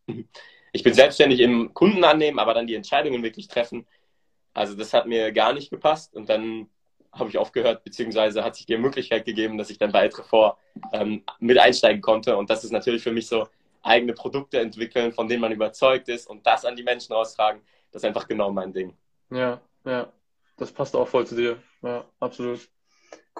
[0.70, 3.86] Ich bin selbstständig im Kunden annehmen, aber dann die Entscheidungen wirklich treffen.
[4.52, 6.14] Also das hat mir gar nicht gepasst.
[6.14, 6.68] Und dann
[7.10, 10.58] habe ich aufgehört, beziehungsweise hat sich die Möglichkeit gegeben, dass ich dann bei Etrefort
[10.92, 12.36] ähm, mit einsteigen konnte.
[12.36, 13.48] Und das ist natürlich für mich so,
[13.82, 17.62] eigene Produkte entwickeln, von denen man überzeugt ist und das an die Menschen raustragen.
[17.92, 18.96] Das ist einfach genau mein Ding.
[19.30, 20.12] Ja, ja.
[20.56, 21.62] Das passt auch voll zu dir.
[21.82, 22.68] Ja, absolut.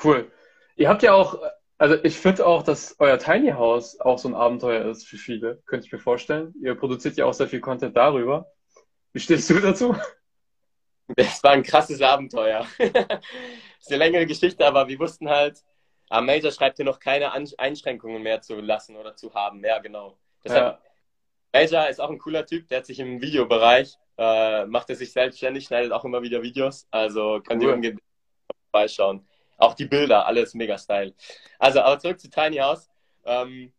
[0.03, 0.31] Cool.
[0.77, 1.41] Ihr habt ja auch,
[1.77, 5.61] also ich finde auch, dass euer Tiny House auch so ein Abenteuer ist für viele.
[5.67, 6.55] Könnte ich mir vorstellen.
[6.63, 8.53] Ihr produziert ja auch sehr viel Content darüber.
[9.13, 9.97] Wie stehst du dazu?
[11.17, 12.67] Das war ein krasses Abenteuer.
[12.79, 12.89] das
[13.81, 15.65] ist eine längere Geschichte, aber wir wussten halt,
[16.09, 19.65] Aber Major schreibt hier noch keine An Einschränkungen mehr zu lassen oder zu haben.
[19.65, 20.19] Ja, genau.
[20.45, 20.81] Deshalb, ja.
[21.53, 25.13] Major ist auch ein cooler Typ, der hat sich im Videobereich, äh, macht er sich
[25.13, 26.87] selbstständig, schneidet auch immer wieder Videos.
[26.91, 28.01] Also könnt ihr umgehen
[28.71, 29.27] vorbeischauen.
[29.57, 31.15] Auch die Bilder, alles mega Style.
[31.59, 32.89] Also, aber zurück zu Tiny House.
[33.25, 33.73] Ähm,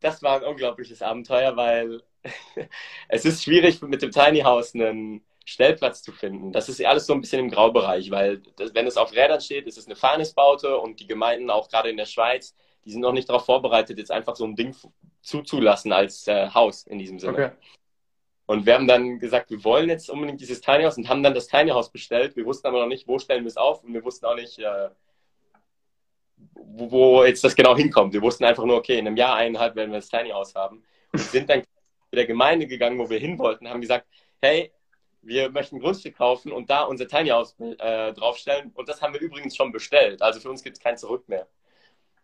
[0.00, 2.02] das war ein unglaubliches Abenteuer, weil
[3.08, 6.52] es ist schwierig mit dem Tiny House einen Stellplatz zu finden.
[6.52, 9.66] Das ist alles so ein bisschen im Graubereich, weil das, wenn es auf Rädern steht,
[9.66, 12.54] ist es eine Fahrnisbaute und die Gemeinden auch gerade in der Schweiz,
[12.84, 14.74] die sind noch nicht darauf vorbereitet, jetzt einfach so ein Ding
[15.22, 17.32] zuzulassen als äh, Haus in diesem Sinne.
[17.32, 17.50] Okay.
[18.46, 21.34] Und wir haben dann gesagt, wir wollen jetzt unbedingt dieses Tiny House und haben dann
[21.34, 22.36] das Tiny House bestellt.
[22.36, 24.58] Wir wussten aber noch nicht, wo stellen wir es auf und wir wussten auch nicht,
[24.60, 24.88] äh,
[26.54, 28.12] wo, wo, jetzt das genau hinkommt.
[28.12, 30.84] Wir wussten einfach nur, okay, in einem Jahr, eineinhalb werden wir das Tiny House haben.
[31.12, 31.68] Und sind dann zu
[32.14, 34.06] der Gemeinde gegangen, wo wir hin wollten, haben gesagt,
[34.40, 34.72] hey,
[35.22, 38.70] wir möchten ein Grundstück kaufen und da unser Tiny House äh, draufstellen.
[38.74, 40.22] Und das haben wir übrigens schon bestellt.
[40.22, 41.48] Also für uns gibt es kein Zurück mehr.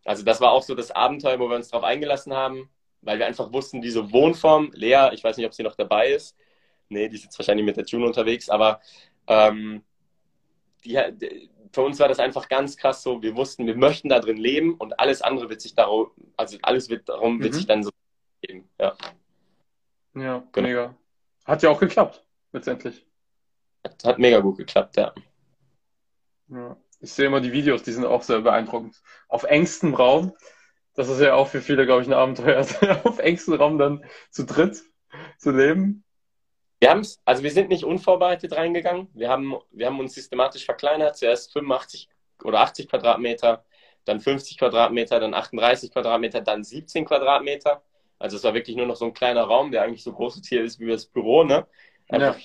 [0.04, 2.70] Also das war auch so das Abenteuer, wo wir uns darauf eingelassen haben
[3.02, 6.36] weil wir einfach wussten, diese Wohnform, Lea, ich weiß nicht, ob sie noch dabei ist.
[6.88, 8.80] Nee, die ist jetzt wahrscheinlich mit der June unterwegs, aber
[9.26, 9.82] ähm,
[10.84, 10.98] die,
[11.72, 14.74] für uns war das einfach ganz krass so, wir wussten, wir möchten da drin leben
[14.74, 17.42] und alles andere wird sich darum, also alles wird darum, mhm.
[17.42, 17.90] wird sich dann so
[18.42, 18.68] geben.
[18.78, 18.96] Ja,
[20.14, 20.68] ja genau.
[20.68, 20.94] mega.
[21.44, 23.04] Hat ja auch geklappt, letztendlich.
[23.84, 25.12] Hat, hat mega gut geklappt, ja.
[26.48, 26.76] ja.
[27.00, 29.02] Ich sehe immer die Videos, die sind auch sehr beeindruckend.
[29.28, 30.32] Auf engstem Raum
[30.94, 32.60] das ist ja auch für viele, glaube ich, ein Abenteuer,
[33.04, 34.82] auf engstem Raum dann zu dritt
[35.38, 36.04] zu leben.
[36.80, 39.08] Wir haben es, also wir sind nicht unvorbereitet reingegangen.
[39.14, 41.16] Wir haben, wir haben uns systematisch verkleinert.
[41.16, 42.08] Zuerst 85
[42.42, 43.64] oder 80 Quadratmeter,
[44.04, 47.82] dann 50 Quadratmeter, dann 38 Quadratmeter, dann 17 Quadratmeter.
[48.18, 50.62] Also es war wirklich nur noch so ein kleiner Raum, der eigentlich so groß hier
[50.64, 51.66] ist wie das Büro, ne?
[52.08, 52.44] Einfach, ja.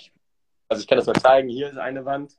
[0.69, 1.49] Also ich kann das mal zeigen.
[1.49, 2.33] Hier ist eine Wand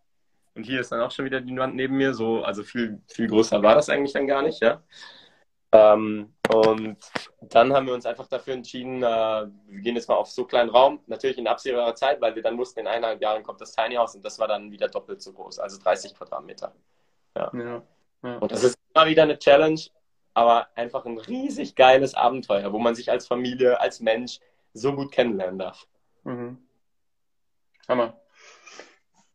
[0.55, 2.15] und hier ist dann auch schon wieder die Wand neben mir.
[2.15, 4.83] So, also viel, viel größer war das eigentlich dann gar nicht, ja.
[5.73, 6.97] Ähm, und
[7.43, 9.07] dann haben wir uns einfach dafür entschieden, äh,
[9.67, 12.57] wir gehen jetzt mal auf so kleinen Raum, natürlich in absehbarer Zeit, weil wir dann
[12.57, 15.33] wussten, in eineinhalb Jahren kommt das Tiny House und das war dann wieder doppelt so
[15.33, 16.73] groß, also 30 Quadratmeter.
[17.37, 17.51] Ja.
[17.53, 17.83] ja,
[18.23, 18.39] ja.
[18.39, 19.81] Und das ist immer wieder eine Challenge,
[20.33, 24.41] aber einfach ein riesig geiles Abenteuer, wo man sich als Familie, als Mensch
[24.73, 25.87] so gut kennenlernen darf.
[26.25, 26.59] Mhm.
[27.89, 28.19] Hammer.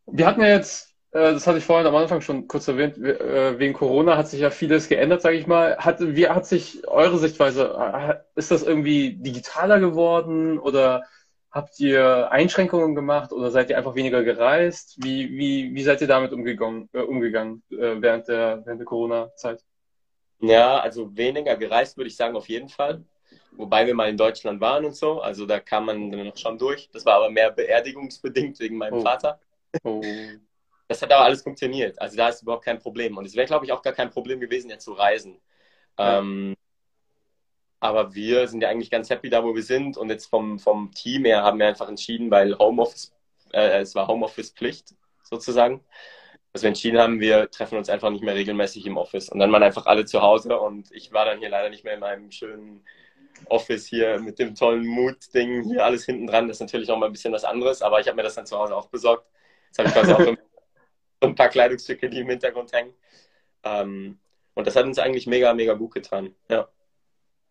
[0.08, 3.74] Wir hatten ja jetzt das hatte ich vorhin am Anfang schon kurz erwähnt, äh, wegen
[3.74, 5.78] Corona hat sich ja vieles geändert, sage ich mal.
[5.78, 11.04] Hat, wie hat sich eure Sichtweise, äh, ist das irgendwie digitaler geworden oder
[11.52, 14.96] habt ihr Einschränkungen gemacht oder seid ihr einfach weniger gereist?
[15.04, 19.64] Wie, wie, wie seid ihr damit umgegangen, äh, umgegangen äh, während der, während der Corona-Zeit?
[20.40, 23.04] Ja, also weniger gereist würde ich sagen, auf jeden Fall.
[23.52, 26.58] Wobei wir mal in Deutschland waren und so, also da kam man dann noch schon
[26.58, 26.90] durch.
[26.92, 29.02] Das war aber mehr beerdigungsbedingt wegen meinem oh.
[29.02, 29.40] Vater.
[29.84, 30.02] Oh.
[30.94, 32.00] Das hat aber alles funktioniert.
[32.00, 33.18] Also da ist überhaupt kein Problem.
[33.18, 35.42] Und es wäre, glaube ich, auch gar kein Problem gewesen, ja zu reisen.
[35.98, 36.20] Ja.
[36.20, 36.56] Ähm,
[37.80, 39.98] aber wir sind ja eigentlich ganz happy da, wo wir sind.
[39.98, 43.12] Und jetzt vom, vom Team her haben wir einfach entschieden, weil Homeoffice,
[43.52, 45.84] äh, es war Homeoffice-Pflicht sozusagen,
[46.52, 49.30] dass wir entschieden haben, wir treffen uns einfach nicht mehr regelmäßig im Office.
[49.30, 51.96] Und dann waren einfach alle zu Hause und ich war dann hier leider nicht mehr
[51.96, 52.86] in meinem schönen
[53.50, 56.48] Office hier mit dem tollen Mood-Ding, hier alles hinten dran.
[56.48, 58.46] Das ist natürlich auch mal ein bisschen was anderes, aber ich habe mir das dann
[58.46, 59.28] zu Hause auch besorgt.
[59.70, 60.38] Das habe ich quasi auch
[61.28, 62.94] ein paar Kleidungsstücke, die im Hintergrund hängen.
[63.64, 64.20] Ähm,
[64.54, 66.36] und das hat uns eigentlich mega, mega gut getan.
[66.50, 66.68] Ja.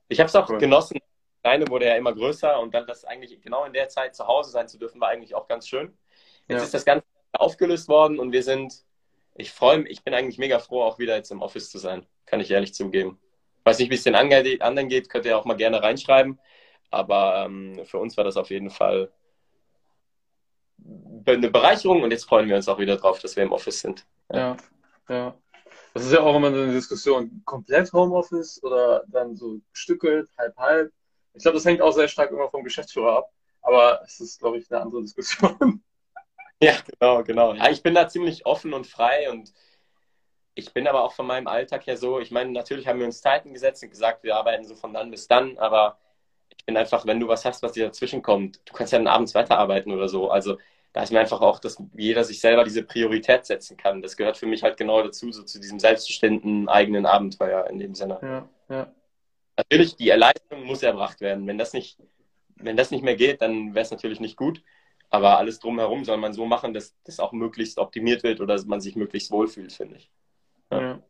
[0.08, 0.58] Ich habe es auch cool.
[0.58, 0.98] genossen.
[1.42, 4.50] Kleine wurde ja immer größer und dann das eigentlich genau in der Zeit zu Hause
[4.50, 5.96] sein zu dürfen, war eigentlich auch ganz schön.
[6.46, 6.64] Jetzt ja.
[6.64, 8.84] ist das Ganze aufgelöst worden und wir sind,
[9.34, 12.06] ich freue mich, ich bin eigentlich mega froh, auch wieder jetzt im Office zu sein.
[12.26, 13.18] Kann ich ehrlich zugeben.
[13.64, 16.38] Weiß nicht, wie es den anderen geht, könnt ihr auch mal gerne reinschreiben.
[16.90, 19.10] Aber ähm, für uns war das auf jeden Fall
[21.26, 24.06] eine Bereicherung und jetzt freuen wir uns auch wieder drauf, dass wir im Office sind.
[24.32, 24.56] Ja,
[25.08, 25.34] ja.
[25.94, 30.92] Das ist ja auch immer eine Diskussion, komplett Homeoffice oder dann so gestückelt, halb, halb.
[31.34, 33.30] Ich glaube, das hängt auch sehr stark immer vom Geschäftsführer ab,
[33.60, 35.82] aber es ist, glaube ich, eine andere Diskussion.
[36.62, 37.54] Ja, genau, genau.
[37.54, 39.52] Ja, ich bin da ziemlich offen und frei und
[40.54, 43.20] ich bin aber auch von meinem Alltag her so, ich meine, natürlich haben wir uns
[43.20, 45.98] Zeiten gesetzt und gesagt, wir arbeiten so von dann bis dann, aber
[46.56, 49.08] ich bin einfach, wenn du was hast, was dir dazwischen kommt, du kannst ja dann
[49.08, 50.30] abends weiterarbeiten oder so.
[50.30, 50.58] Also
[50.92, 54.02] da ist mir einfach auch, dass jeder sich selber diese Priorität setzen kann.
[54.02, 57.94] Das gehört für mich halt genau dazu, so zu diesem selbstbestimmten eigenen Abenteuer in dem
[57.94, 58.18] Sinne.
[58.22, 58.92] Ja, ja.
[59.56, 61.46] Natürlich, die Erleichterung muss erbracht werden.
[61.46, 61.98] Wenn das nicht,
[62.56, 64.62] wenn das nicht mehr geht, dann wäre es natürlich nicht gut.
[65.08, 68.66] Aber alles drumherum soll man so machen, dass das auch möglichst optimiert wird oder dass
[68.66, 70.10] man sich möglichst wohlfühlt, finde ich.
[70.70, 70.80] Ja.
[70.80, 71.02] ja.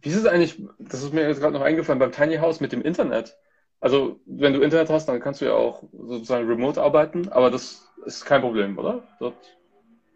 [0.00, 2.72] Wie ist es eigentlich, das ist mir jetzt gerade noch eingefallen, beim Tiny House mit
[2.72, 3.38] dem Internet?
[3.80, 7.90] Also, wenn du Internet hast, dann kannst du ja auch sozusagen remote arbeiten, aber das
[8.06, 9.02] ist kein Problem, oder?
[9.18, 9.36] Dort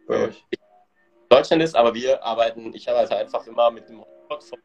[0.07, 0.24] bei ja.
[0.27, 0.44] euch.
[1.29, 4.61] Deutschland ist, aber wir arbeiten, ich arbeite einfach immer mit dem Hotspot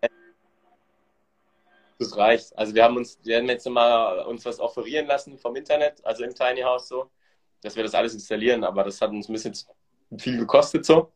[1.99, 2.57] Das reicht.
[2.57, 6.23] Also wir haben uns, wir haben jetzt mal uns was offerieren lassen vom Internet, also
[6.23, 7.09] im Tiny House so,
[7.61, 9.53] dass wir das alles installieren, aber das hat uns ein bisschen
[10.17, 11.11] viel gekostet so.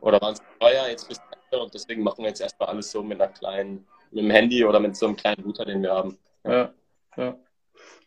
[0.00, 3.02] Oder war es teuer, jetzt ein bisschen und deswegen machen wir jetzt erstmal alles so
[3.02, 6.18] mit einer kleinen, mit dem Handy oder mit so einem kleinen Router, den wir haben.
[6.44, 6.72] Ja,
[7.16, 7.38] ja.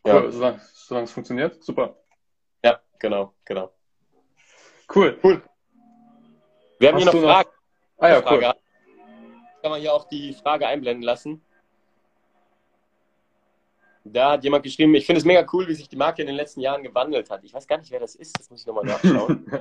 [0.04, 0.58] Cool, ja.
[0.72, 1.99] solange es funktioniert, super.
[3.00, 3.72] Genau, genau.
[4.94, 5.18] Cool.
[5.22, 5.42] Cool.
[6.78, 7.48] Wir haben Hast hier noch Fragen.
[7.48, 8.04] Noch...
[8.04, 8.46] Ah ja, Frage.
[8.46, 8.54] cool.
[9.62, 11.42] Kann man hier auch die Frage einblenden lassen.
[14.04, 16.36] Da hat jemand geschrieben, ich finde es mega cool, wie sich die Marke in den
[16.36, 17.44] letzten Jahren gewandelt hat.
[17.44, 18.38] Ich weiß gar nicht, wer das ist.
[18.38, 19.46] Das muss ich nochmal nachschauen.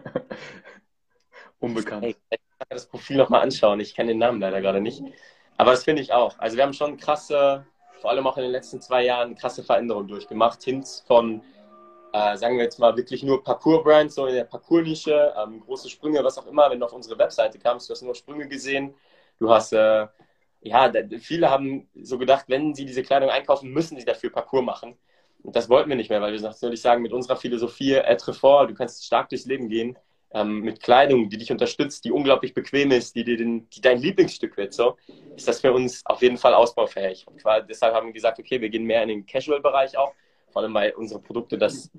[1.60, 2.04] Unbekannt.
[2.04, 3.80] Hey, ich kann das Profil nochmal anschauen.
[3.82, 5.04] Ich kenne den Namen leider gerade nicht.
[5.58, 6.40] Aber das finde ich auch.
[6.40, 7.66] Also wir haben schon krasse,
[8.00, 10.64] vor allem auch in den letzten zwei Jahren, krasse Veränderungen durchgemacht.
[10.64, 11.42] Hin von,
[12.14, 16.24] äh, sagen wir jetzt mal, wirklich nur Parcours-Brands, so in der Parcours-Nische, ähm, große Sprünge,
[16.24, 16.70] was auch immer.
[16.70, 18.94] Wenn du auf unsere Webseite kamst, du hast nur Sprünge gesehen.
[19.40, 20.08] Du hast äh,
[20.62, 24.98] ja, viele haben so gedacht, wenn sie diese Kleidung einkaufen, müssen sie dafür Parcours machen.
[25.42, 28.70] Und das wollten wir nicht mehr, weil wir natürlich sagen, mit unserer Philosophie, être fort,
[28.70, 29.98] du kannst stark durchs Leben gehen,
[30.32, 34.00] ähm, mit Kleidung, die dich unterstützt, die unglaublich bequem ist, die, dir den, die dein
[34.00, 34.98] Lieblingsstück wird, so,
[35.36, 37.26] ist das für uns auf jeden Fall ausbaufähig.
[37.26, 40.14] Und deshalb haben wir gesagt, okay, wir gehen mehr in den Casual-Bereich auch,
[40.52, 41.92] vor allem weil unsere Produkte das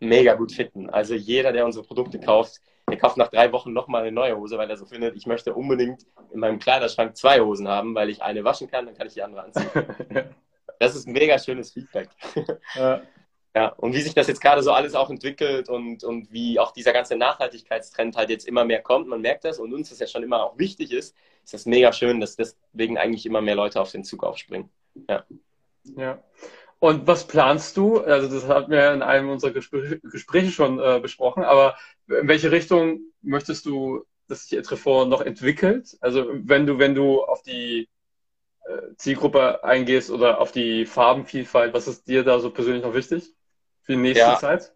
[0.00, 0.90] mega gut fitten.
[0.90, 4.58] Also jeder, der unsere Produkte kauft, der kauft nach drei Wochen nochmal eine neue Hose,
[4.58, 8.22] weil er so findet, ich möchte unbedingt in meinem Kleiderschrank zwei Hosen haben, weil ich
[8.22, 9.70] eine waschen kann, dann kann ich die andere anziehen.
[10.78, 12.08] das ist ein mega schönes Feedback.
[12.74, 13.02] Ja.
[13.54, 13.68] ja.
[13.68, 16.92] und wie sich das jetzt gerade so alles auch entwickelt und, und wie auch dieser
[16.92, 20.24] ganze Nachhaltigkeitstrend halt jetzt immer mehr kommt, man merkt das und uns das ja schon
[20.24, 21.14] immer auch wichtig ist,
[21.44, 24.70] ist das mega schön, dass deswegen eigentlich immer mehr Leute auf den Zug aufspringen.
[25.08, 25.24] Ja.
[25.96, 26.22] Ja.
[26.82, 28.00] Und was planst du?
[28.00, 31.76] Also das hatten wir in einem unserer Gespr Gespräche schon äh, besprochen, aber
[32.08, 35.96] in welche Richtung möchtest du, dass sich Etrefort noch entwickelt?
[36.00, 37.88] Also wenn du, wenn du auf die
[38.64, 43.32] äh, Zielgruppe eingehst oder auf die Farbenvielfalt, was ist dir da so persönlich noch wichtig
[43.82, 44.38] für die nächste ja.
[44.40, 44.72] Zeit?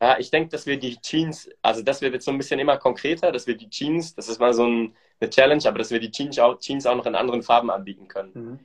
[0.00, 2.78] Ja, ich denke, dass wir die Jeans, also das wird jetzt so ein bisschen immer
[2.78, 6.00] konkreter, dass wir die Jeans, das ist mal so ein, eine Challenge, aber dass wir
[6.00, 8.32] die Jeans auch, Jeans auch noch in anderen Farben anbieten können.
[8.32, 8.58] Mhm.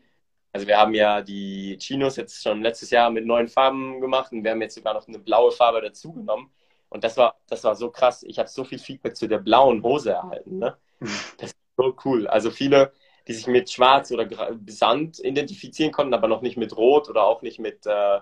[0.53, 4.43] Also wir haben ja die Chinos jetzt schon letztes Jahr mit neuen Farben gemacht und
[4.43, 6.51] wir haben jetzt sogar noch eine blaue Farbe dazu genommen.
[6.89, 8.21] Und das war, das war so krass.
[8.21, 10.59] Ich habe so viel Feedback zu der blauen Hose erhalten.
[10.59, 10.77] Ne?
[11.37, 12.27] Das ist so cool.
[12.27, 12.93] Also viele,
[13.27, 14.29] die sich mit Schwarz oder
[14.67, 18.19] Sand identifizieren konnten, aber noch nicht mit Rot oder auch nicht mit, äh,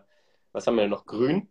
[0.54, 1.50] was haben wir denn noch, Grün.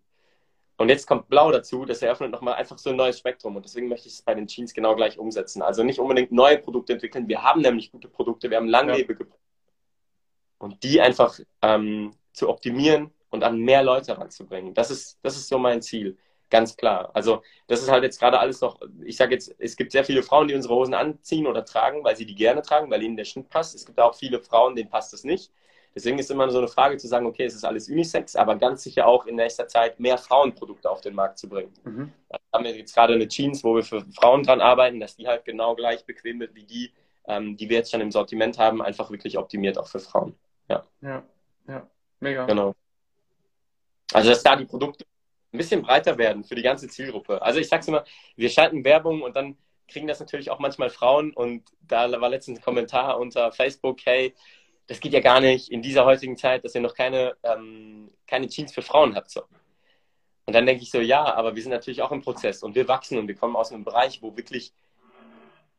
[0.78, 3.54] Und jetzt kommt Blau dazu, das eröffnet nochmal einfach so ein neues Spektrum.
[3.54, 5.60] Und deswegen möchte ich es bei den Jeans genau gleich umsetzen.
[5.60, 7.28] Also nicht unbedingt neue Produkte entwickeln.
[7.28, 9.30] Wir haben nämlich gute Produkte, wir haben langlebige ja
[10.60, 14.74] und die einfach ähm, zu optimieren und an mehr Leute ranzubringen.
[14.74, 16.16] Das ist, das ist so mein Ziel,
[16.50, 17.10] ganz klar.
[17.14, 20.22] Also das ist halt jetzt gerade alles noch, ich sage jetzt, es gibt sehr viele
[20.22, 23.24] Frauen, die unsere Hosen anziehen oder tragen, weil sie die gerne tragen, weil ihnen der
[23.24, 23.74] Schnitt passt.
[23.74, 25.50] Es gibt auch viele Frauen, denen passt es nicht.
[25.94, 28.84] Deswegen ist immer so eine Frage zu sagen, okay, es ist alles Unisex, aber ganz
[28.84, 31.72] sicher auch in nächster Zeit mehr Frauenprodukte auf den Markt zu bringen.
[31.84, 32.12] Mhm.
[32.28, 35.26] Da haben wir jetzt gerade eine Jeans, wo wir für Frauen dran arbeiten, dass die
[35.26, 36.92] halt genau gleich bequem wird wie die,
[37.26, 40.36] ähm, die wir jetzt schon im Sortiment haben, einfach wirklich optimiert auch für Frauen.
[40.70, 40.86] Ja.
[41.02, 41.22] Ja,
[41.68, 41.90] ja.
[42.20, 42.46] Mega.
[42.46, 42.74] Genau.
[44.12, 45.04] Also, dass da die Produkte
[45.52, 47.42] ein bisschen breiter werden für die ganze Zielgruppe.
[47.42, 48.04] Also, ich sag's immer,
[48.36, 49.56] wir schalten Werbung und dann
[49.88, 54.34] kriegen das natürlich auch manchmal Frauen und da war letztens ein Kommentar unter Facebook, hey,
[54.86, 58.48] das geht ja gar nicht in dieser heutigen Zeit, dass ihr noch keine, ähm, keine
[58.48, 59.30] Jeans für Frauen habt.
[59.30, 59.42] So.
[60.46, 62.86] Und dann denke ich so, ja, aber wir sind natürlich auch im Prozess und wir
[62.88, 64.72] wachsen und wir kommen aus einem Bereich, wo wirklich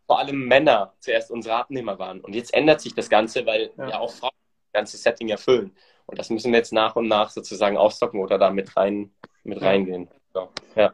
[0.08, 2.20] vor allem Männer zuerst unsere Abnehmer waren.
[2.20, 4.32] Und jetzt ändert sich das Ganze, weil ja, ja auch Frauen
[4.74, 5.76] ganze Setting erfüllen.
[6.06, 9.12] Und das müssen wir jetzt nach und nach sozusagen aufstocken oder da mit, rein,
[9.44, 10.10] mit reingehen.
[10.34, 10.94] So, ja.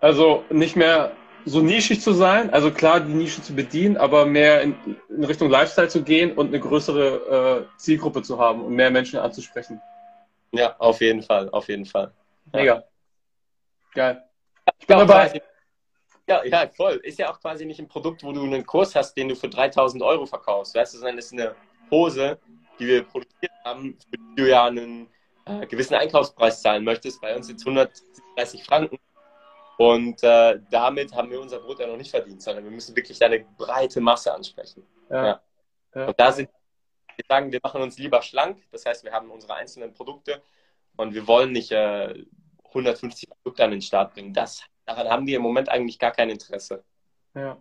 [0.00, 1.12] Also nicht mehr
[1.44, 4.74] so nischig zu sein, also klar die Nische zu bedienen, aber mehr in,
[5.10, 9.18] in Richtung Lifestyle zu gehen und eine größere äh, Zielgruppe zu haben und mehr Menschen
[9.18, 9.80] anzusprechen.
[10.52, 12.12] Ja, auf jeden Fall, auf jeden Fall.
[12.52, 12.60] Ja.
[12.60, 12.84] Mega.
[13.92, 14.24] Geil.
[14.78, 15.26] Ich bin dabei.
[15.26, 15.42] Quasi,
[16.26, 16.94] ja, ja, voll.
[17.02, 19.48] Ist ja auch quasi nicht ein Produkt, wo du einen Kurs hast, den du für
[19.48, 21.54] 3000 Euro verkaufst, weißt du, sondern es ist eine
[21.90, 22.38] Hose,
[22.78, 25.08] die wir produziert haben, für die du ja einen
[25.46, 27.20] äh, gewissen Einkaufspreis zahlen möchtest.
[27.20, 28.98] Bei uns sind es 130 Franken.
[29.76, 33.22] Und äh, damit haben wir unser Brot ja noch nicht verdient, sondern wir müssen wirklich
[33.22, 34.86] eine breite Masse ansprechen.
[35.10, 35.26] Ja.
[35.26, 35.40] Ja.
[35.94, 36.06] Ja.
[36.06, 36.48] Und da sind
[37.16, 38.62] wir sagen, wir machen uns lieber schlank.
[38.70, 40.42] Das heißt, wir haben unsere einzelnen Produkte
[40.96, 42.24] und wir wollen nicht äh,
[42.66, 44.32] 150 Produkte an den Start bringen.
[44.32, 46.84] Das, daran haben wir im Moment eigentlich gar kein Interesse.
[47.34, 47.58] Ja.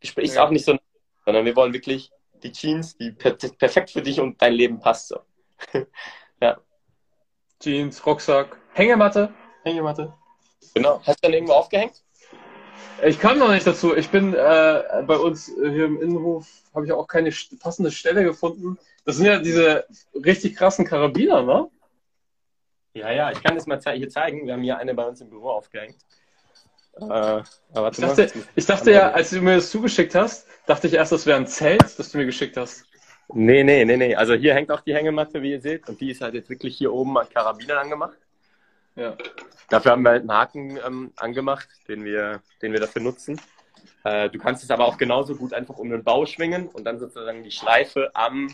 [0.00, 0.78] Gespräch ist auch nicht so,
[1.24, 2.10] sondern wir wollen wirklich
[2.42, 5.20] die Jeans, die per perfekt für dich und dein Leben passt so.
[6.40, 6.58] ja.
[7.60, 9.32] Jeans, Rucksack, Hängematte.
[9.64, 10.14] Hängematte.
[10.74, 11.00] Genau.
[11.04, 12.02] Hast du dann irgendwo aufgehängt?
[13.04, 13.96] Ich kam noch nicht dazu.
[13.96, 18.78] Ich bin äh, bei uns hier im Innenhof, habe ich auch keine passende Stelle gefunden.
[19.04, 21.70] Das sind ja diese richtig krassen Karabiner, ne?
[22.94, 24.46] Ja, ja, ich kann das mal hier zeigen.
[24.46, 25.96] Wir haben hier eine bei uns im Büro aufgehängt.
[27.00, 27.42] Äh,
[27.90, 31.26] ich dachte, ich dachte ja, als du mir das zugeschickt hast, dachte ich erst, das
[31.26, 32.84] wäre ein Zelt, das du mir geschickt hast.
[33.34, 34.14] Nee, nee, nee, nee.
[34.14, 35.88] Also hier hängt auch die Hängematte, wie ihr seht.
[35.88, 38.16] Und die ist halt jetzt wirklich hier oben an Karabiner angemacht.
[38.96, 39.16] Ja.
[39.68, 43.38] Dafür haben wir halt einen Haken ähm, angemacht, den wir, den wir dafür nutzen.
[44.04, 46.98] Äh, du kannst es aber auch genauso gut einfach um den Bau schwingen und dann
[46.98, 48.48] sozusagen die Schleife am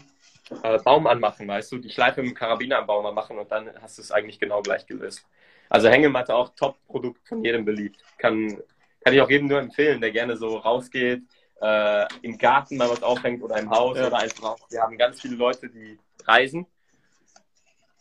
[0.62, 1.78] äh, Baum anmachen, weißt du?
[1.78, 4.60] Die Schleife mit dem Karabiner am Baum anmachen und dann hast du es eigentlich genau
[4.60, 5.24] gleich gelöst.
[5.68, 8.00] Also Hängematte auch Top-Produkt von jedem beliebt.
[8.18, 8.56] Kann,
[9.00, 11.22] kann ich auch jedem nur empfehlen, der gerne so rausgeht,
[11.60, 14.06] äh, im Garten mal was aufhängt oder im Haus ja.
[14.06, 14.70] oder einfach auch.
[14.70, 16.66] Wir haben ganz viele Leute, die reisen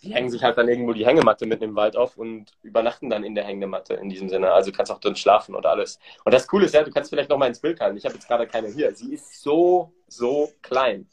[0.04, 3.23] die hängen sich halt dann irgendwo die Hängematte mit im Wald auf und übernachten dann
[3.23, 4.52] in der Hängematte in diesem Sinne.
[4.52, 5.97] Also du kannst auch drin schlafen und alles.
[6.26, 7.95] Und das Coole ist ja, du kannst vielleicht noch mal ins Bild halten.
[7.95, 8.93] Ich habe jetzt gerade keine hier.
[8.93, 11.10] Sie ist so, so klein.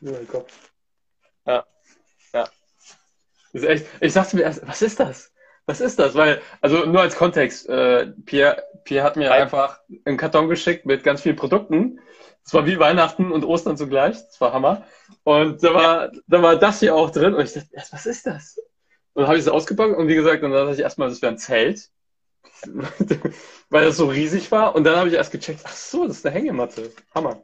[0.00, 0.46] Ja, Gott.
[1.46, 1.66] Ja.
[2.32, 2.48] Ja.
[3.52, 5.31] Das ist echt, ich dachte mir erst, was ist das?
[5.66, 6.14] Was ist das?
[6.14, 9.42] Weil, also nur als Kontext, äh, Pierre, Pierre hat mir Hi.
[9.42, 12.00] einfach einen Karton geschickt mit ganz vielen Produkten.
[12.44, 14.16] Es war wie Weihnachten und Ostern zugleich.
[14.26, 14.84] Das war Hammer.
[15.22, 17.34] Und da war, da war das hier auch drin.
[17.34, 18.58] Und ich dachte, was ist das?
[19.14, 21.32] Und dann habe ich es ausgepackt und wie gesagt, dann dachte ich erstmal, das wäre
[21.32, 21.90] ein Zelt.
[23.70, 24.74] Weil das so riesig war.
[24.74, 26.90] Und dann habe ich erst gecheckt, ach so, das ist eine Hängematte.
[27.14, 27.42] Hammer.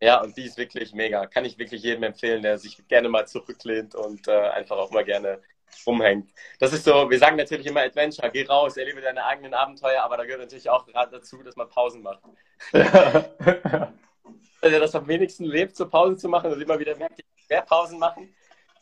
[0.00, 1.26] Ja, und die ist wirklich mega.
[1.26, 5.04] Kann ich wirklich jedem empfehlen, der sich gerne mal zurücklehnt und äh, einfach auch mal
[5.04, 5.40] gerne
[5.86, 6.32] rumhängt.
[6.58, 10.16] Das ist so, wir sagen natürlich immer Adventure, geh raus, erlebe deine eigenen Abenteuer, aber
[10.16, 12.22] da gehört natürlich auch gerade dazu, dass man Pausen macht.
[12.72, 13.24] Ja.
[14.60, 17.62] also das am wenigsten lebt, so Pausen zu machen und immer wieder merkt, ich mehr
[17.62, 18.34] Pausen machen.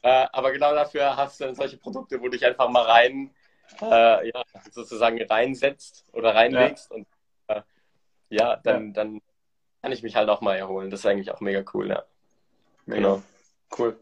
[0.03, 3.35] Äh, aber genau dafür hast du dann solche Produkte, wo du dich einfach mal rein,
[3.83, 6.96] äh, ja, sozusagen reinsetzt oder reinlegst ja.
[6.96, 7.07] und
[7.48, 7.62] äh,
[8.31, 8.92] ja, dann, ja.
[8.92, 9.20] dann
[9.83, 10.90] kann ich mich halt auch mal erholen.
[10.90, 12.05] Das ist eigentlich auch mega cool, ja.
[12.87, 13.00] Mega.
[13.00, 13.22] Genau.
[13.76, 13.98] Cool.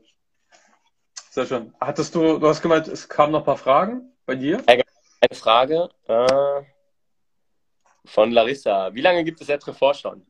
[1.30, 1.74] Sehr schön.
[1.80, 4.62] Hattest du, du hast gemeint, es kamen noch ein paar Fragen bei dir?
[4.66, 4.84] Eine
[5.32, 6.62] Frage äh,
[8.04, 8.94] von Larissa.
[8.94, 10.26] Wie lange gibt es Etrefort schon?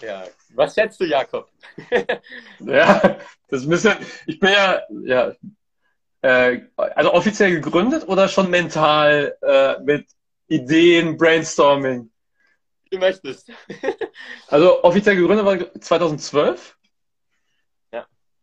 [0.00, 0.24] Ja.
[0.54, 1.48] Was schätzt du, Jakob?
[2.60, 3.94] ja, das müssen,
[4.26, 5.32] ich bin ja, ja,
[6.22, 10.06] äh, also offiziell gegründet oder schon mental äh, mit
[10.48, 12.10] Ideen, Brainstorming?
[12.84, 13.50] Wie du möchtest.
[14.48, 16.76] also offiziell gegründet war 2012.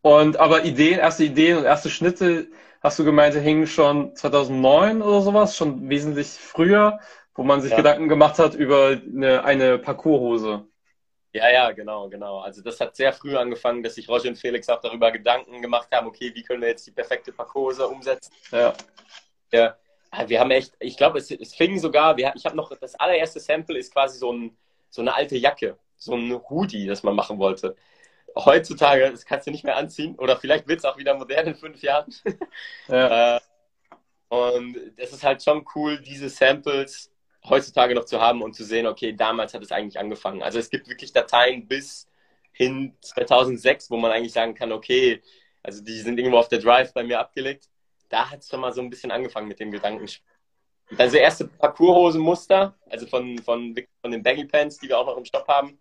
[0.01, 2.47] Und aber Ideen, erste Ideen und erste Schnitte,
[2.81, 6.99] hast du gemeint, hingen schon 2009 oder sowas, schon wesentlich früher,
[7.35, 7.77] wo man sich ja.
[7.77, 10.65] Gedanken gemacht hat über eine, eine Parcourshose.
[11.33, 12.39] Ja, ja, genau, genau.
[12.39, 15.87] Also das hat sehr früh angefangen, dass sich Roger und Felix auch darüber Gedanken gemacht
[15.93, 18.33] haben, okay, wie können wir jetzt die perfekte Parcourse umsetzen?
[18.51, 18.73] Ja.
[19.53, 19.77] ja.
[20.27, 23.39] Wir haben echt, ich glaube, es, es fing sogar, wir, ich habe noch, das allererste
[23.39, 24.57] Sample ist quasi so, ein,
[24.89, 27.77] so eine alte Jacke, so ein Hoodie, das man machen wollte
[28.35, 30.15] heutzutage, das kannst du nicht mehr anziehen.
[30.17, 32.13] Oder vielleicht wird es auch wieder modern in fünf Jahren.
[32.87, 33.37] Ja.
[33.37, 33.39] Äh,
[34.29, 37.11] und es ist halt schon cool, diese Samples
[37.43, 40.41] heutzutage noch zu haben und zu sehen, okay, damals hat es eigentlich angefangen.
[40.41, 42.07] Also es gibt wirklich Dateien bis
[42.53, 45.21] hin 2006, wo man eigentlich sagen kann, okay,
[45.63, 47.69] also die sind irgendwo auf der Drive bei mir abgelegt.
[48.09, 50.07] Da hat es schon mal so ein bisschen angefangen mit dem Gedanken.
[50.97, 55.25] Also erste Parcourshose-Muster, also von, von, von den Baggy Pants, die wir auch noch im
[55.25, 55.79] Shop haben,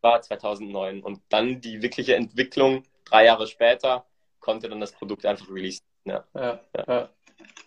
[0.00, 1.02] war 2009.
[1.02, 4.06] Und dann die wirkliche Entwicklung, drei Jahre später,
[4.40, 5.84] konnte dann das Produkt einfach releasen.
[6.04, 6.24] Ja.
[6.34, 7.08] Ja, ja.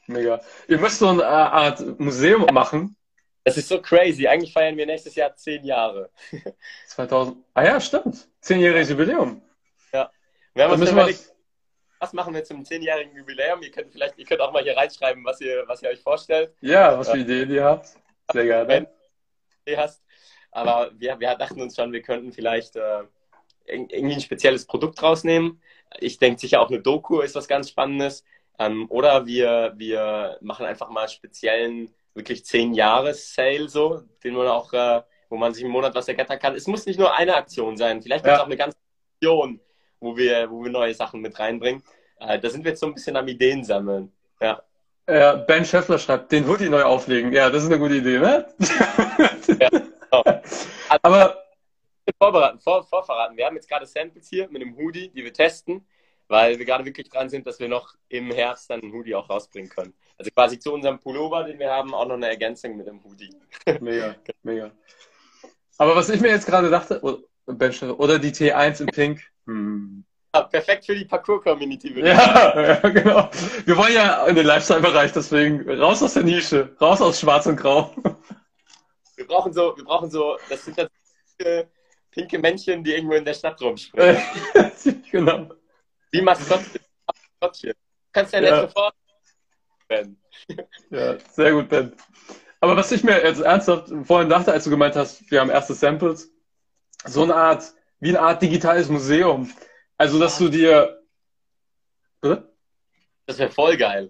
[0.07, 0.41] Mega.
[0.67, 2.95] Ihr müsst so eine Art Museum machen.
[3.43, 4.27] Es ist so crazy.
[4.27, 6.11] Eigentlich feiern wir nächstes Jahr zehn Jahre.
[6.87, 7.37] 2000.
[7.53, 8.27] Ah ja, stimmt.
[8.39, 9.41] Zehnjähriges Jubiläum.
[9.93, 10.11] Ja.
[10.53, 11.33] Wir haben uns überlegt,
[11.99, 13.61] was machen wir zum zehnjährigen Jubiläum?
[13.61, 16.53] Ihr könnt vielleicht, ihr könnt auch mal hier reinschreiben, was ihr, was ihr euch vorstellt.
[16.61, 17.89] Ja, was für Ideen ihr habt.
[18.31, 18.67] Sehr gerne.
[18.67, 18.87] Wenn
[19.65, 20.01] du hast.
[20.51, 23.03] Aber wir, wir dachten uns schon, wir könnten vielleicht äh,
[23.65, 25.61] irgendwie ein spezielles Produkt rausnehmen.
[25.99, 28.23] Ich denke sicher auch eine Doku ist was ganz Spannendes.
[28.59, 34.47] Ähm, oder wir, wir machen einfach mal speziellen, wirklich zehn Jahres Sale so, den man
[34.47, 36.55] auch, äh, wo man sich im Monat was ergattern kann.
[36.55, 38.01] Es muss nicht nur eine Aktion sein.
[38.01, 38.43] Vielleicht gibt es ja.
[38.43, 38.77] auch eine ganze
[39.15, 39.59] Aktion,
[39.99, 41.83] wo wir, wo wir neue Sachen mit reinbringen.
[42.19, 44.11] Äh, da sind wir jetzt so ein bisschen am Ideen sammeln.
[44.41, 44.61] Ja.
[45.09, 47.33] Ja, Ben Scheffler schreibt, den Hoodie neu auflegen.
[47.33, 48.47] Ja, das ist eine gute Idee, ne?
[49.59, 49.69] ja.
[51.01, 51.43] Aber
[52.17, 53.37] vorbereiten, vor, vorverraten.
[53.37, 55.85] Wir haben jetzt gerade Samples hier mit einem Hoodie, die wir testen,
[56.27, 59.29] weil wir gerade wirklich dran sind, dass wir noch im Herbst dann einen Hoodie auch
[59.29, 59.93] rausbringen können.
[60.17, 63.33] Also quasi zu unserem Pullover, den wir haben, auch noch eine Ergänzung mit dem Hoodie.
[63.79, 64.71] Mega, mega.
[65.77, 69.21] Aber was ich mir jetzt gerade dachte, oder die T1 in Pink.
[69.45, 70.05] Hm.
[70.33, 71.99] Ja, perfekt für die Parcours-Community.
[71.99, 73.29] Ja, ja, genau.
[73.65, 77.57] Wir wollen ja in den Lifestyle-Bereich, deswegen raus aus der Nische, raus aus Schwarz und
[77.57, 77.93] Grau.
[79.21, 80.89] Wir brauchen so, wir brauchen so, das sind das
[81.37, 81.69] pinke,
[82.09, 84.17] pinke Männchen, die irgendwo in der Stadt rumspringen.
[85.11, 85.47] genau.
[86.09, 86.81] Wie Maskottchen.
[87.05, 87.73] Maskottchen.
[88.11, 88.61] Kannst du ja Ja.
[88.63, 88.95] nicht sofort
[89.87, 90.17] Ben.
[90.89, 91.95] Ja, sehr gut, Ben.
[92.61, 95.75] Aber was ich mir jetzt ernsthaft vorhin dachte, als du gemeint hast, wir haben erste
[95.75, 96.31] Samples,
[97.05, 97.63] so eine Art,
[97.99, 99.51] wie eine Art digitales Museum.
[99.97, 100.99] Also, dass du dir,
[102.21, 102.51] Bitte?
[103.27, 104.09] Das wäre voll geil.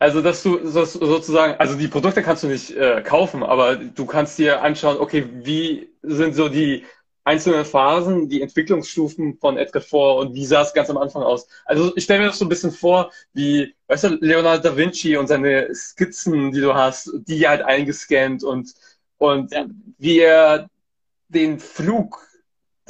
[0.00, 4.06] Also, dass du so- sozusagen, also die Produkte kannst du nicht äh, kaufen, aber du
[4.06, 6.86] kannst dir anschauen, okay, wie sind so die
[7.24, 11.48] einzelnen Phasen, die Entwicklungsstufen von Edgar vor und wie sah es ganz am Anfang aus?
[11.66, 15.16] Also ich stelle mir das so ein bisschen vor, wie, weißt du, Leonardo da Vinci
[15.18, 18.74] und seine Skizzen, die du hast, die halt eingescannt und,
[19.18, 19.66] und Ja.
[19.98, 20.70] wie er
[21.28, 22.26] den Flug,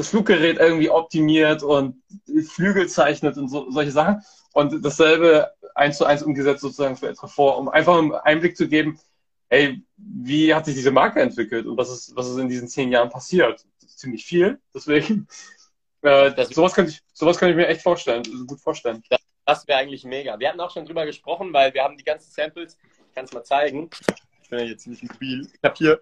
[0.01, 2.03] das Fluggerät irgendwie optimiert und
[2.49, 4.23] Flügel zeichnet und so, solche Sachen.
[4.53, 8.99] Und dasselbe eins zu eins umgesetzt sozusagen für vor, um einfach einen Einblick zu geben,
[9.49, 12.91] hey, wie hat sich diese Marke entwickelt und was ist, was ist in diesen zehn
[12.91, 13.65] Jahren passiert?
[13.81, 15.27] Das ist ziemlich viel, deswegen.
[16.03, 19.03] Äh, Das- sowas, könnte ich, sowas könnte ich mir echt vorstellen, gut vorstellen.
[19.45, 20.39] Das wäre eigentlich mega.
[20.39, 22.79] Wir hatten auch schon drüber gesprochen, weil wir haben die ganzen Samples.
[23.07, 23.91] Ich kann es mal zeigen.
[24.43, 25.47] Ich bin ja jetzt ziemlich mobil.
[25.53, 26.01] Ich habe hier,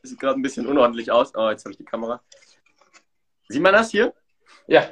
[0.00, 1.34] das sieht gerade ein bisschen unordentlich aus.
[1.34, 2.22] Oh, jetzt habe ich die Kamera.
[3.48, 4.14] Sieht man das hier?
[4.66, 4.90] Ja,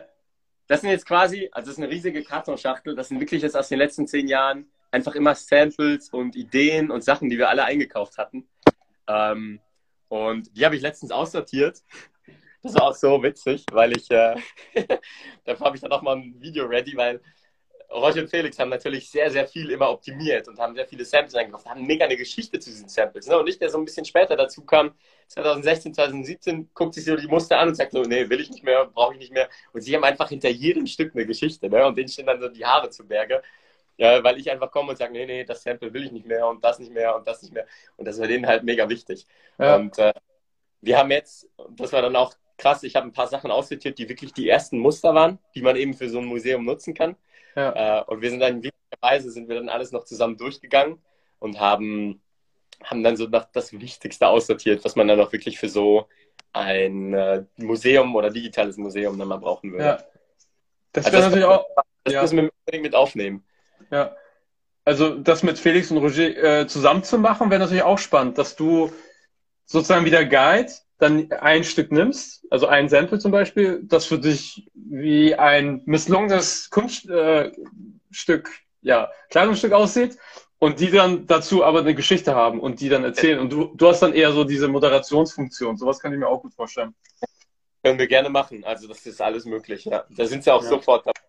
[0.68, 2.96] Das sind jetzt quasi, also das ist eine riesige Kartonschachtel.
[2.96, 7.04] Das sind wirklich jetzt aus den letzten zehn Jahren einfach immer Samples und Ideen und
[7.04, 8.48] Sachen, die wir alle eingekauft hatten.
[9.06, 9.60] Ähm,
[10.08, 11.82] und die habe ich letztens aussortiert.
[12.62, 14.34] Das war auch so witzig, weil ich, äh,
[15.44, 17.20] dafür habe ich dann auch mal ein Video ready, weil
[17.90, 21.34] Roger und Felix haben natürlich sehr, sehr viel immer optimiert und haben sehr viele Samples
[21.34, 23.26] eingekauft, haben mega eine Geschichte zu diesen Samples.
[23.26, 23.38] Ne?
[23.38, 24.92] Und ich, der so ein bisschen später dazu kam,
[25.28, 28.64] 2016, 2017, guckt sich so die Muster an und sagt so, nee, will ich nicht
[28.64, 29.48] mehr, brauche ich nicht mehr.
[29.72, 31.86] Und sie haben einfach hinter jedem Stück eine Geschichte, ne?
[31.86, 33.42] Und denen stehen dann so die Haare zu Berge.
[33.98, 36.46] Ja, weil ich einfach komme und sage, nee, nee, das Sample will ich nicht mehr
[36.46, 37.66] und das nicht mehr und das nicht mehr.
[37.96, 39.26] Und das war denen halt mega wichtig.
[39.58, 40.12] ja, Und äh,
[40.82, 44.08] wir haben jetzt, das war dann auch krass, ich habe ein paar Sachen aussortiert, die
[44.08, 47.16] wirklich die ersten Muster waren, die man eben für so ein Museum nutzen kann.
[47.56, 51.02] Ja, Äh, und wir sind dann, witzigerweise sind wir dann alles noch zusammen durchgegangen
[51.38, 52.20] und haben,
[52.84, 56.08] haben dann so nach das Wichtigste aussortiert, was man dann auch wirklich für so
[56.52, 59.84] ein äh, Museum oder digitales Museum dann mal brauchen würde.
[59.84, 59.98] ja.
[60.92, 61.66] Das Also wäre das- natürlich auch,
[62.04, 62.22] Das Ja.
[62.22, 63.44] müssen wir unbedingt mit aufnehmen.
[63.90, 64.14] ja.
[64.84, 68.54] Also das mit Felix und Roger äh, zusammen zu machen, wäre natürlich auch spannend, dass
[68.54, 68.92] du
[69.64, 74.18] sozusagen wie der Guide dann ein Stück nimmst, also ein Sample zum Beispiel, das für
[74.18, 78.50] dich wie ein misslungenes Kunststück, äh,
[78.82, 80.16] ja, Kleidungsstück aussieht
[80.58, 83.38] und die dann dazu aber eine Geschichte haben und die dann erzählen.
[83.40, 85.76] Und du, du hast dann eher so diese Moderationsfunktion.
[85.76, 86.94] Sowas kann ich mir auch gut vorstellen.
[87.82, 88.64] Können wir gerne machen.
[88.64, 89.84] Also das ist alles möglich.
[89.84, 90.04] Ja.
[90.10, 90.68] Da sind sie auch Ja.
[90.70, 91.20] sofort dabei.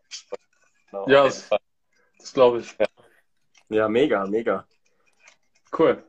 [0.90, 1.60] Genau, Ja, Fall.
[2.20, 2.76] Das glaube ich.
[3.70, 4.66] ja, mega, mega.
[5.78, 6.04] Cool.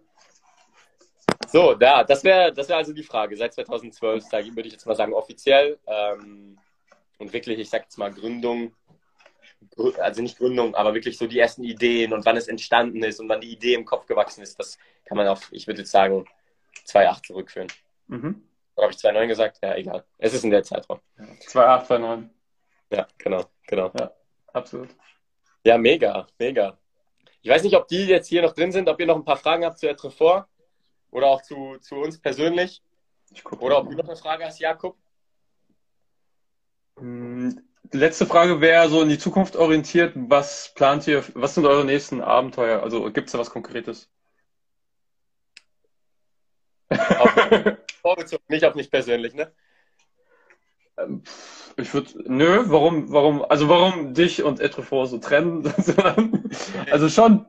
[1.47, 3.37] So, da, das wäre das wär also die Frage.
[3.37, 5.79] Seit 2012, da würde ich jetzt mal sagen, offiziell.
[5.87, 6.59] Ähm,
[7.19, 8.73] und wirklich, ich sag jetzt mal Gründung,
[9.77, 13.19] Grü- also nicht Gründung, aber wirklich so die ersten Ideen und wann es entstanden ist
[13.21, 15.91] und wann die Idee im Kopf gewachsen ist, das kann man auf, ich würde jetzt
[15.91, 16.27] sagen,
[16.87, 17.69] 2,8 zurückführen.
[18.09, 18.43] Mhm.
[18.77, 19.59] Oder habe ich 2,9 gesagt?
[19.63, 20.05] Ja, egal.
[20.19, 21.01] Es ist in der Zeitraum.
[21.41, 22.31] 2829.
[22.93, 23.91] Ja, genau, genau.
[24.53, 24.91] Absolut.
[25.65, 26.79] Ja, mega, mega.
[27.43, 29.37] Ich weiß nicht, ob die jetzt hier noch drin sind, ob ihr noch ein paar
[29.37, 30.47] Fragen habt zu Etrefort
[31.11, 32.83] oder auch zu, zu uns persönlich.
[33.31, 34.97] Ich guck Oder ob du noch eine Frage hast, Jakob.
[36.99, 37.61] Hm,
[37.93, 40.13] Die letzte Frage wäre so in die Zukunft orientiert.
[40.17, 42.83] Was plant ihr, was sind eure nächsten Abenteuer?
[42.83, 44.09] Also gibt es da was Konkretes?
[48.03, 49.53] Vorbezogen, nicht auf mich persönlich, ne?
[50.99, 51.23] Ähm,
[51.77, 55.63] Ich würde, nö, warum, warum, also warum dich und Etrefort so trennen?
[56.91, 57.47] also schon,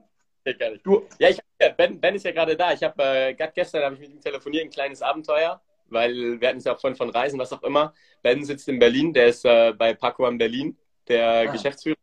[0.51, 0.85] Ja, gar nicht.
[0.85, 1.39] du, Ja, ich,
[1.77, 2.73] ben, ben ist ja gerade da.
[2.73, 6.47] Ich habe äh, gerade gestern habe ich mit ihm telefoniert, ein kleines Abenteuer, weil wir
[6.47, 7.93] hatten es ja auch vorhin von Reisen, was auch immer.
[8.21, 10.77] Ben sitzt in Berlin, der ist äh, bei Paco in Berlin,
[11.07, 11.45] der Ah.
[11.51, 11.97] Geschäftsführer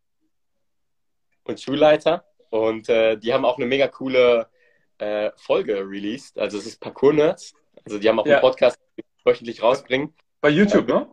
[1.44, 2.24] und Schulleiter.
[2.50, 4.48] Und äh, die haben auch eine mega coole
[4.98, 6.38] äh, Folge released.
[6.38, 7.54] Also es ist Parkour Nerds.
[7.84, 8.34] Also die haben auch Ja.
[8.36, 10.14] einen Podcast, den sie wöchentlich rausbringen.
[10.40, 11.08] bei YouTube, ne?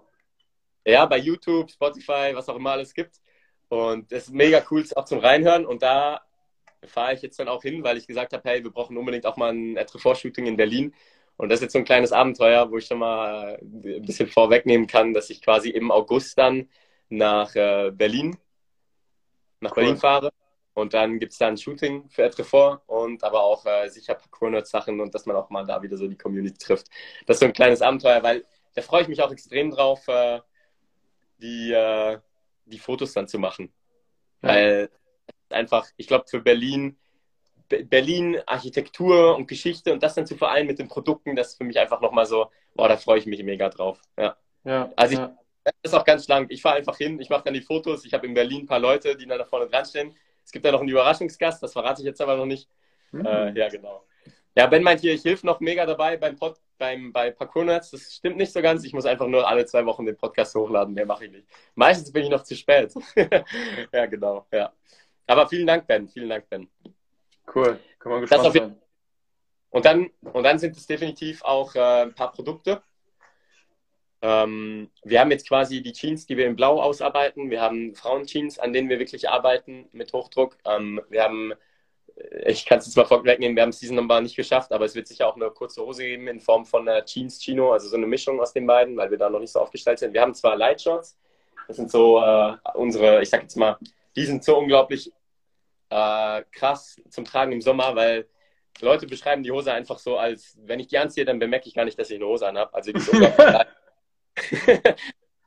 [0.86, 3.16] Ja, bei YouTube, Spotify, was auch immer alles gibt.
[3.70, 5.66] Und das ist mega cool auch zum Reinhören.
[5.66, 6.22] Und da
[6.88, 9.38] fahre ich jetzt dann auch hin, weil ich gesagt habe, hey, wir brauchen unbedingt auch
[9.38, 10.94] mal ein Etrefort-Shooting in Berlin.
[11.38, 14.88] Und das ist jetzt so ein kleines Abenteuer, wo ich schon mal ein bisschen vorwegnehmen
[14.88, 16.70] kann, dass ich quasi im August dann
[17.10, 18.38] nach äh, Berlin,
[19.60, 19.84] nach Cool.
[19.84, 20.32] Berlin fahre.
[20.76, 25.00] Und dann gibt es da ein Shooting für Etrefort und aber auch äh, sicher Parkour-Sachen
[25.00, 26.88] und dass man auch mal da wieder so die Community trifft.
[27.28, 30.40] Das ist so ein kleines Abenteuer, weil da freue ich mich auch extrem drauf, äh,
[31.40, 32.20] die, äh,
[32.66, 33.72] die Fotos dann zu machen.
[34.42, 34.50] Ja.
[34.50, 34.90] Weil
[35.54, 36.97] einfach, ich glaube, für Berlin
[37.70, 41.64] Berlin, Architektur und Geschichte und das dann zu vereinen mit den Produkten, das ist für
[41.64, 43.99] mich einfach nochmal so, boah, da freue ich mich mega drauf.
[44.18, 44.38] Ja.
[44.64, 45.38] ja also ich, ja.
[45.64, 46.51] das ist auch ganz schlank.
[46.51, 48.06] Ich fahre einfach hin, ich mache dann die Fotos.
[48.06, 50.16] Ich habe in Berlin ein paar Leute, die dann da vorne dran stehen.
[50.43, 52.70] Es gibt da noch einen Überraschungsgast, das verrate ich jetzt aber noch nicht.
[53.12, 53.26] Mhm.
[53.26, 54.04] Äh, ja, genau.
[54.56, 57.89] Ja, Ben meint hier, ich helfe noch mega dabei beim Pod, beim, bei Parkour-Nerds.
[57.89, 58.84] Das stimmt nicht so ganz.
[58.84, 60.93] Ich muss einfach nur alle zwei Wochen den Podcast hochladen.
[60.93, 61.47] Mehr mache ich nicht.
[61.74, 62.93] Meistens bin ich noch zu spät.
[63.91, 64.45] ja, genau.
[64.51, 64.72] Ja.
[65.28, 66.07] Aber vielen Dank, Ben.
[66.07, 66.69] Vielen Dank, Ben.
[67.53, 67.80] Cool.
[67.99, 68.78] Kann man gespannt sein.
[69.69, 72.84] Und dann, und dann sind es definitiv auch äh, ein paar Produkte.
[74.21, 77.49] Ähm, wir haben jetzt quasi die Jeans, die wir in Blau ausarbeiten.
[77.49, 80.57] Wir haben Frauen-Jeans, an denen wir wirklich arbeiten mit Hochdruck.
[80.65, 81.53] Ähm, wir haben
[82.45, 84.95] ich kann es jetzt mal vorwegnehmen, wir haben es diesen Nummer nicht geschafft, aber es
[84.95, 87.95] wird sicher auch eine kurze Hose geben in Form von einer Jeans Chino, also so
[87.95, 90.13] eine Mischung aus den beiden, weil wir da noch nicht so aufgestellt sind.
[90.13, 91.17] Wir haben zwar Lightshots,
[91.67, 93.78] das sind so äh, unsere, ich sag jetzt mal,
[94.16, 95.11] die sind so unglaublich
[95.89, 98.28] äh, krass zum Tragen im Sommer, weil
[98.82, 101.86] Leute beschreiben die Hose einfach so, als wenn ich die anziehe, dann bemerke ich gar
[101.86, 102.74] nicht, dass ich eine Hose anhabe.
[102.74, 103.68] Also die ist unglaublich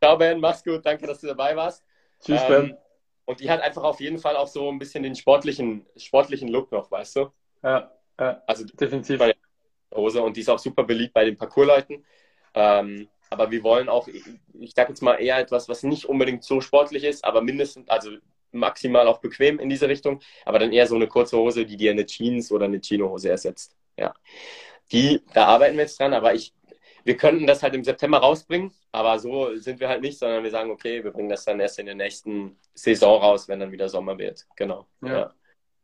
[0.01, 1.85] Ciao Ben, mach's gut, danke, dass du dabei warst.
[2.21, 2.77] Tschüss ähm, Ben.
[3.25, 6.71] Und die hat einfach auf jeden Fall auch so ein bisschen den sportlichen, sportlichen Look
[6.71, 7.33] noch, weißt du?
[7.65, 7.91] Ja,
[8.21, 9.21] ja also definitiv.
[9.95, 12.05] Hose und die ist auch super beliebt bei den Parkourleuten.
[12.55, 16.61] Ähm, aber wir wollen auch, ich sag jetzt mal eher etwas, was nicht unbedingt so
[16.61, 18.11] sportlich ist, aber mindestens, also
[18.53, 21.91] maximal auch bequem in diese Richtung, aber dann eher so eine kurze Hose, die dir
[21.91, 23.77] eine Jeans oder eine Chino-Hose ersetzt.
[23.97, 24.15] Ja.
[24.93, 26.55] Die, da arbeiten wir jetzt dran, aber ich
[27.07, 30.51] wir könnten das halt im September rausbringen, aber so sind wir halt nicht, sondern wir
[30.51, 33.89] sagen, okay, wir bringen das dann erst in der nächsten Saison raus, wenn dann wieder
[33.89, 34.45] Sommer wird.
[34.57, 34.89] Genau.
[35.03, 35.33] Ja.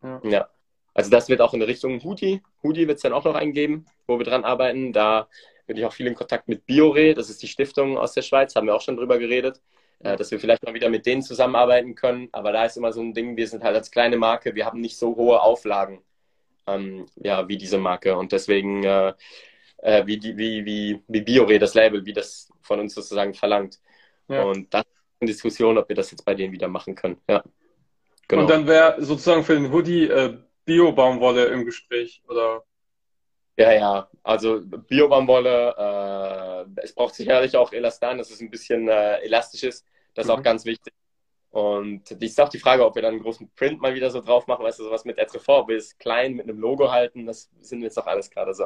[0.02, 0.20] ja.
[0.24, 0.48] ja.
[0.94, 2.42] Also das wird auch in Richtung Hoodie.
[2.64, 4.92] Hoodie wird es dann auch noch eingeben, wo wir dran arbeiten.
[4.92, 5.28] Da
[5.68, 8.56] bin ich auch viel in Kontakt mit Biore, das ist die Stiftung aus der Schweiz,
[8.56, 9.60] haben wir auch schon drüber geredet,
[10.02, 12.28] äh, dass wir vielleicht mal wieder mit denen zusammenarbeiten können.
[12.32, 14.80] Aber da ist immer so ein Ding, wir sind halt als kleine Marke, wir haben
[14.80, 16.02] nicht so hohe Auflagen
[16.66, 18.16] ähm, ja, wie diese Marke.
[18.16, 19.14] Und deswegen äh,
[19.78, 23.80] äh, wie, die, wie, wie, wie Biore, das Label, wie das von uns sozusagen verlangt.
[24.28, 24.44] Ja.
[24.44, 27.18] Und das ist eine Diskussion, ob wir das jetzt bei denen wieder machen können.
[27.28, 27.42] Ja.
[28.28, 28.42] Genau.
[28.42, 32.64] Und dann wäre sozusagen für den Hoodie äh, Bio-Baumwolle im Gespräch, oder?
[33.56, 35.74] Ja, ja, also Bio-Baumwolle,
[36.76, 39.86] äh, es braucht sicherlich auch Elastan, dass es ein bisschen äh, elastisch ist.
[40.14, 40.38] Das ist mhm.
[40.38, 40.92] auch ganz wichtig.
[41.50, 44.46] Und ist auch die Frage, ob wir dann einen großen Print mal wieder so drauf
[44.46, 47.98] machen, weißt du, sowas mit Etrefort bis klein mit einem Logo halten, das sind jetzt
[47.98, 48.64] doch alles gerade so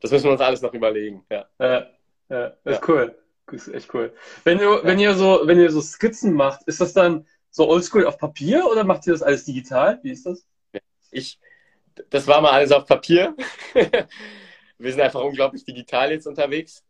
[0.00, 1.46] das müssen wir uns alles noch überlegen, ja.
[1.58, 1.86] Ja,
[2.28, 2.88] ja das ist ja.
[2.88, 3.18] cool.
[3.46, 4.12] Das ist echt cool.
[4.44, 8.04] Wenn ihr, wenn ihr so, wenn ihr so Skizzen macht, ist das dann so oldschool
[8.04, 9.98] auf Papier oder macht ihr das alles digital?
[10.02, 10.46] Wie ist das?
[11.10, 11.40] Ich,
[12.10, 13.34] das war mal alles auf Papier.
[13.74, 16.84] wir sind einfach unglaublich digital jetzt unterwegs.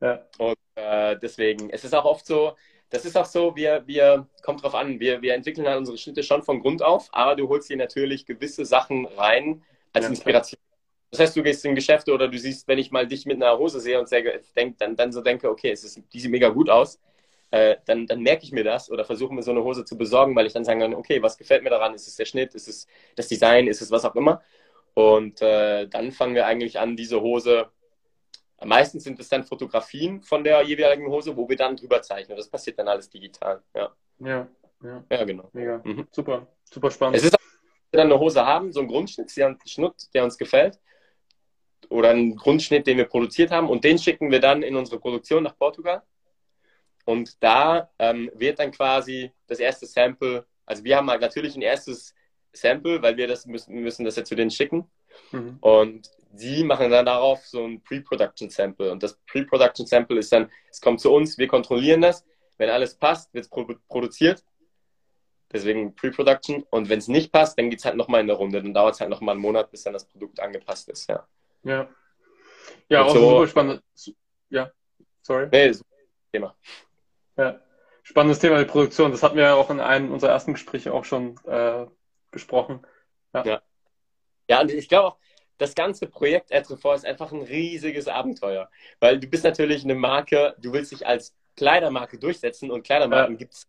[0.00, 0.26] Ja.
[0.38, 2.56] Und äh, deswegen, es ist auch oft so,
[2.90, 6.22] das ist auch so, wir, wir, kommt drauf an, wir, wir entwickeln halt unsere Schnitte
[6.22, 9.62] schon von Grund auf, aber du holst dir natürlich gewisse Sachen rein
[9.92, 10.60] als ja, Inspiration.
[11.10, 13.58] Das heißt, du gehst in Geschäfte oder du siehst, wenn ich mal dich mit einer
[13.58, 16.48] Hose sehe und sage, denk, dann, dann so denke, okay, es ist, die sieht mega
[16.48, 16.98] gut aus,
[17.52, 20.34] äh, dann, dann merke ich mir das oder versuche mir so eine Hose zu besorgen,
[20.34, 21.94] weil ich dann sagen kann, okay, was gefällt mir daran?
[21.94, 22.54] Ist es der Schnitt?
[22.54, 23.68] Ist es das Design?
[23.68, 24.42] Ist es was auch immer?
[24.94, 27.70] Und äh, dann fangen wir eigentlich an, diese Hose
[28.64, 32.36] Meistens sind es dann Fotografien von der jeweiligen Hose, wo wir dann drüber zeichnen.
[32.36, 33.62] Das passiert dann alles digital.
[33.74, 34.48] Ja, ja,
[34.82, 35.04] ja.
[35.10, 35.48] ja genau.
[35.52, 35.80] Mega.
[35.84, 36.06] Mhm.
[36.10, 37.16] Super, super spannend.
[37.16, 40.24] Es ist auch, wenn wir dann eine Hose haben, so einen Grundschnitt, einen Schnitt, der
[40.24, 40.78] uns gefällt,
[41.88, 45.42] oder einen Grundschnitt, den wir produziert haben, und den schicken wir dann in unsere Produktion
[45.42, 46.02] nach Portugal.
[47.04, 51.62] Und da ähm, wird dann quasi das erste Sample, also wir haben halt natürlich ein
[51.62, 52.14] erstes
[52.52, 54.90] Sample, weil wir das müssen, müssen das ja zu denen schicken.
[55.32, 55.58] Mhm.
[55.60, 58.90] Und sie machen dann darauf so ein Pre-Production Sample.
[58.90, 62.24] Und das Pre-Production Sample ist dann, es kommt zu uns, wir kontrollieren das.
[62.58, 64.44] Wenn alles passt, wird es pro produziert.
[65.52, 66.64] Deswegen Pre-Production.
[66.70, 68.62] Und wenn es nicht passt, dann geht es halt nochmal in der Runde.
[68.62, 71.08] Dann dauert es halt nochmal einen Monat, bis dann das Produkt angepasst ist.
[71.08, 71.26] Ja.
[71.64, 71.88] Ja,
[72.88, 73.82] ja auch so, super spannend.
[74.50, 74.70] Ja,
[75.22, 75.48] sorry.
[75.50, 75.72] Nee,
[76.32, 76.56] Thema.
[77.36, 77.60] Ja,
[78.02, 79.10] spannendes Thema, die Produktion.
[79.10, 81.86] Das hatten wir ja auch in einem unserer ersten Gespräche auch schon äh,
[82.30, 82.86] besprochen.
[83.34, 83.44] Ja.
[83.44, 83.62] ja.
[84.48, 85.16] Ja, und ich glaube auch,
[85.58, 88.68] das ganze Projekt Etrefort ist einfach ein riesiges Abenteuer.
[89.00, 93.38] Weil du bist natürlich eine Marke, du willst dich als Kleidermarke durchsetzen und Kleidermarken ja.
[93.38, 93.68] gibt es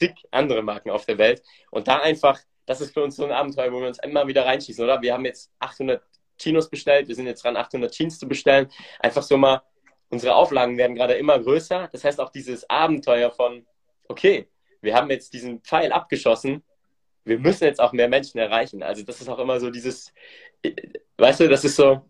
[0.00, 1.42] dick andere Marken auf der Welt.
[1.70, 4.46] Und da einfach, das ist für uns so ein Abenteuer, wo wir uns immer wieder
[4.46, 5.02] reinschießen, oder?
[5.02, 6.02] Wir haben jetzt 800
[6.38, 8.70] Chinos bestellt, wir sind jetzt dran, 800 Jeans zu bestellen.
[8.98, 9.62] Einfach so mal,
[10.10, 11.88] unsere Auflagen werden gerade immer größer.
[11.90, 13.66] Das heißt auch dieses Abenteuer von,
[14.08, 14.48] okay,
[14.82, 16.62] wir haben jetzt diesen Pfeil abgeschossen,
[17.24, 18.82] wir müssen jetzt auch mehr Menschen erreichen.
[18.82, 20.12] Also das ist auch immer so dieses,
[21.16, 22.02] weißt du, das ist so,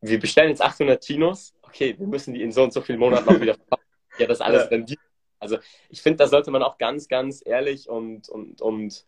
[0.00, 3.28] wir bestellen jetzt 800 Chinos, okay, wir müssen die in so und so vielen Monaten
[3.28, 3.84] auch wieder verkaufen.
[4.18, 4.68] Ja, das alles ja.
[4.68, 5.00] rendiert.
[5.38, 9.04] Also ich finde, da sollte man auch ganz, ganz ehrlich und, und, und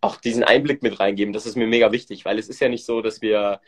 [0.00, 1.32] auch diesen Einblick mit reingeben.
[1.32, 3.60] Das ist mir mega wichtig, weil es ist ja nicht so, dass wir,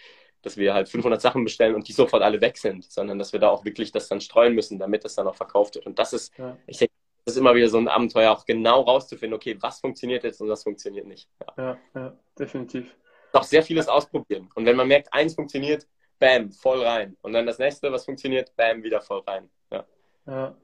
[0.43, 3.41] dass wir halt 500 Sachen bestellen und die sofort alle weg sind, sondern dass wir
[3.41, 5.87] da auch wirklich das dann streuen müssen, damit das dann auch verkauft wird.
[5.87, 6.57] Und das ist, ja.
[6.67, 10.25] ich denke, das ist immer wieder so ein Abenteuer, auch genau rauszufinden, okay, was funktioniert
[10.25, 11.29] jetzt und was funktioniert nicht.
[11.41, 12.97] Ja, ja, ja definitiv.
[13.33, 14.49] Auch sehr vieles ausprobieren.
[14.55, 15.87] Und wenn man merkt, eins funktioniert,
[16.19, 17.17] bam, voll rein.
[17.23, 19.51] Und dann das nächste, was funktioniert, bam, wieder voll rein.
[19.71, 19.85] Ja.
[20.27, 20.57] Ja,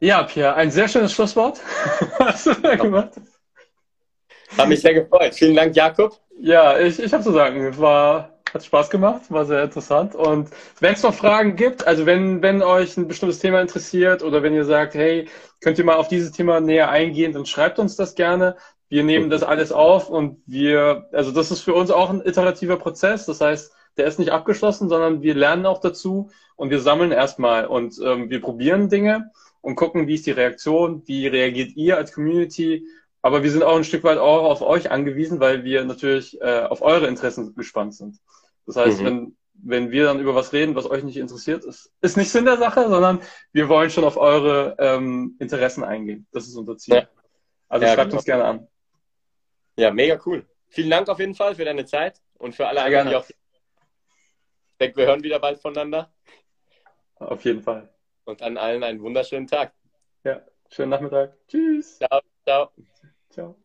[0.00, 1.60] ja Pierre, ein sehr schönes Schlusswort.
[2.18, 3.12] Hast du da gemacht?
[4.56, 5.34] Hat mich sehr gefreut.
[5.34, 6.18] Vielen Dank, Jakob.
[6.42, 10.14] Ja, ich, ich habe zu sagen, war, hat Spaß gemacht, war sehr interessant.
[10.14, 10.48] Und
[10.80, 14.54] wenn es noch Fragen gibt, also wenn, wenn euch ein bestimmtes Thema interessiert oder wenn
[14.54, 15.28] ihr sagt, hey,
[15.60, 18.56] könnt ihr mal auf dieses Thema näher eingehen, dann schreibt uns das gerne.
[18.88, 22.78] Wir nehmen das alles auf und wir, also das ist für uns auch ein iterativer
[22.78, 23.26] Prozess.
[23.26, 27.66] Das heißt, der ist nicht abgeschlossen, sondern wir lernen auch dazu und wir sammeln erstmal
[27.66, 29.30] und ähm, wir probieren Dinge
[29.60, 32.86] und gucken, wie ist die Reaktion, wie reagiert ihr als Community.
[33.22, 36.62] Aber wir sind auch ein Stück weit auch auf euch angewiesen, weil wir natürlich äh,
[36.62, 38.18] auf eure Interessen gespannt sind.
[38.66, 39.04] Das heißt, mhm.
[39.04, 42.46] wenn, wenn wir dann über was reden, was euch nicht interessiert, ist, ist nicht Sinn
[42.46, 43.20] der Sache, sondern
[43.52, 46.26] wir wollen schon auf eure ähm, Interessen eingehen.
[46.32, 46.94] Das ist unser Ziel.
[46.94, 47.08] Ja.
[47.68, 48.18] Also ja, schreibt genau.
[48.18, 48.68] uns gerne an.
[49.76, 50.46] Ja, mega cool.
[50.68, 53.26] Vielen Dank auf jeden Fall für deine Zeit und für alle anderen, die auch
[54.80, 56.12] denke, wir hören wieder bald voneinander.
[57.16, 57.88] Auf jeden Fall.
[58.24, 59.72] Und an allen einen wunderschönen Tag.
[60.24, 61.36] Ja, schönen Nachmittag.
[61.48, 61.98] Tschüss.
[61.98, 62.70] Ciao, ciao.
[63.30, 63.59] Ciao.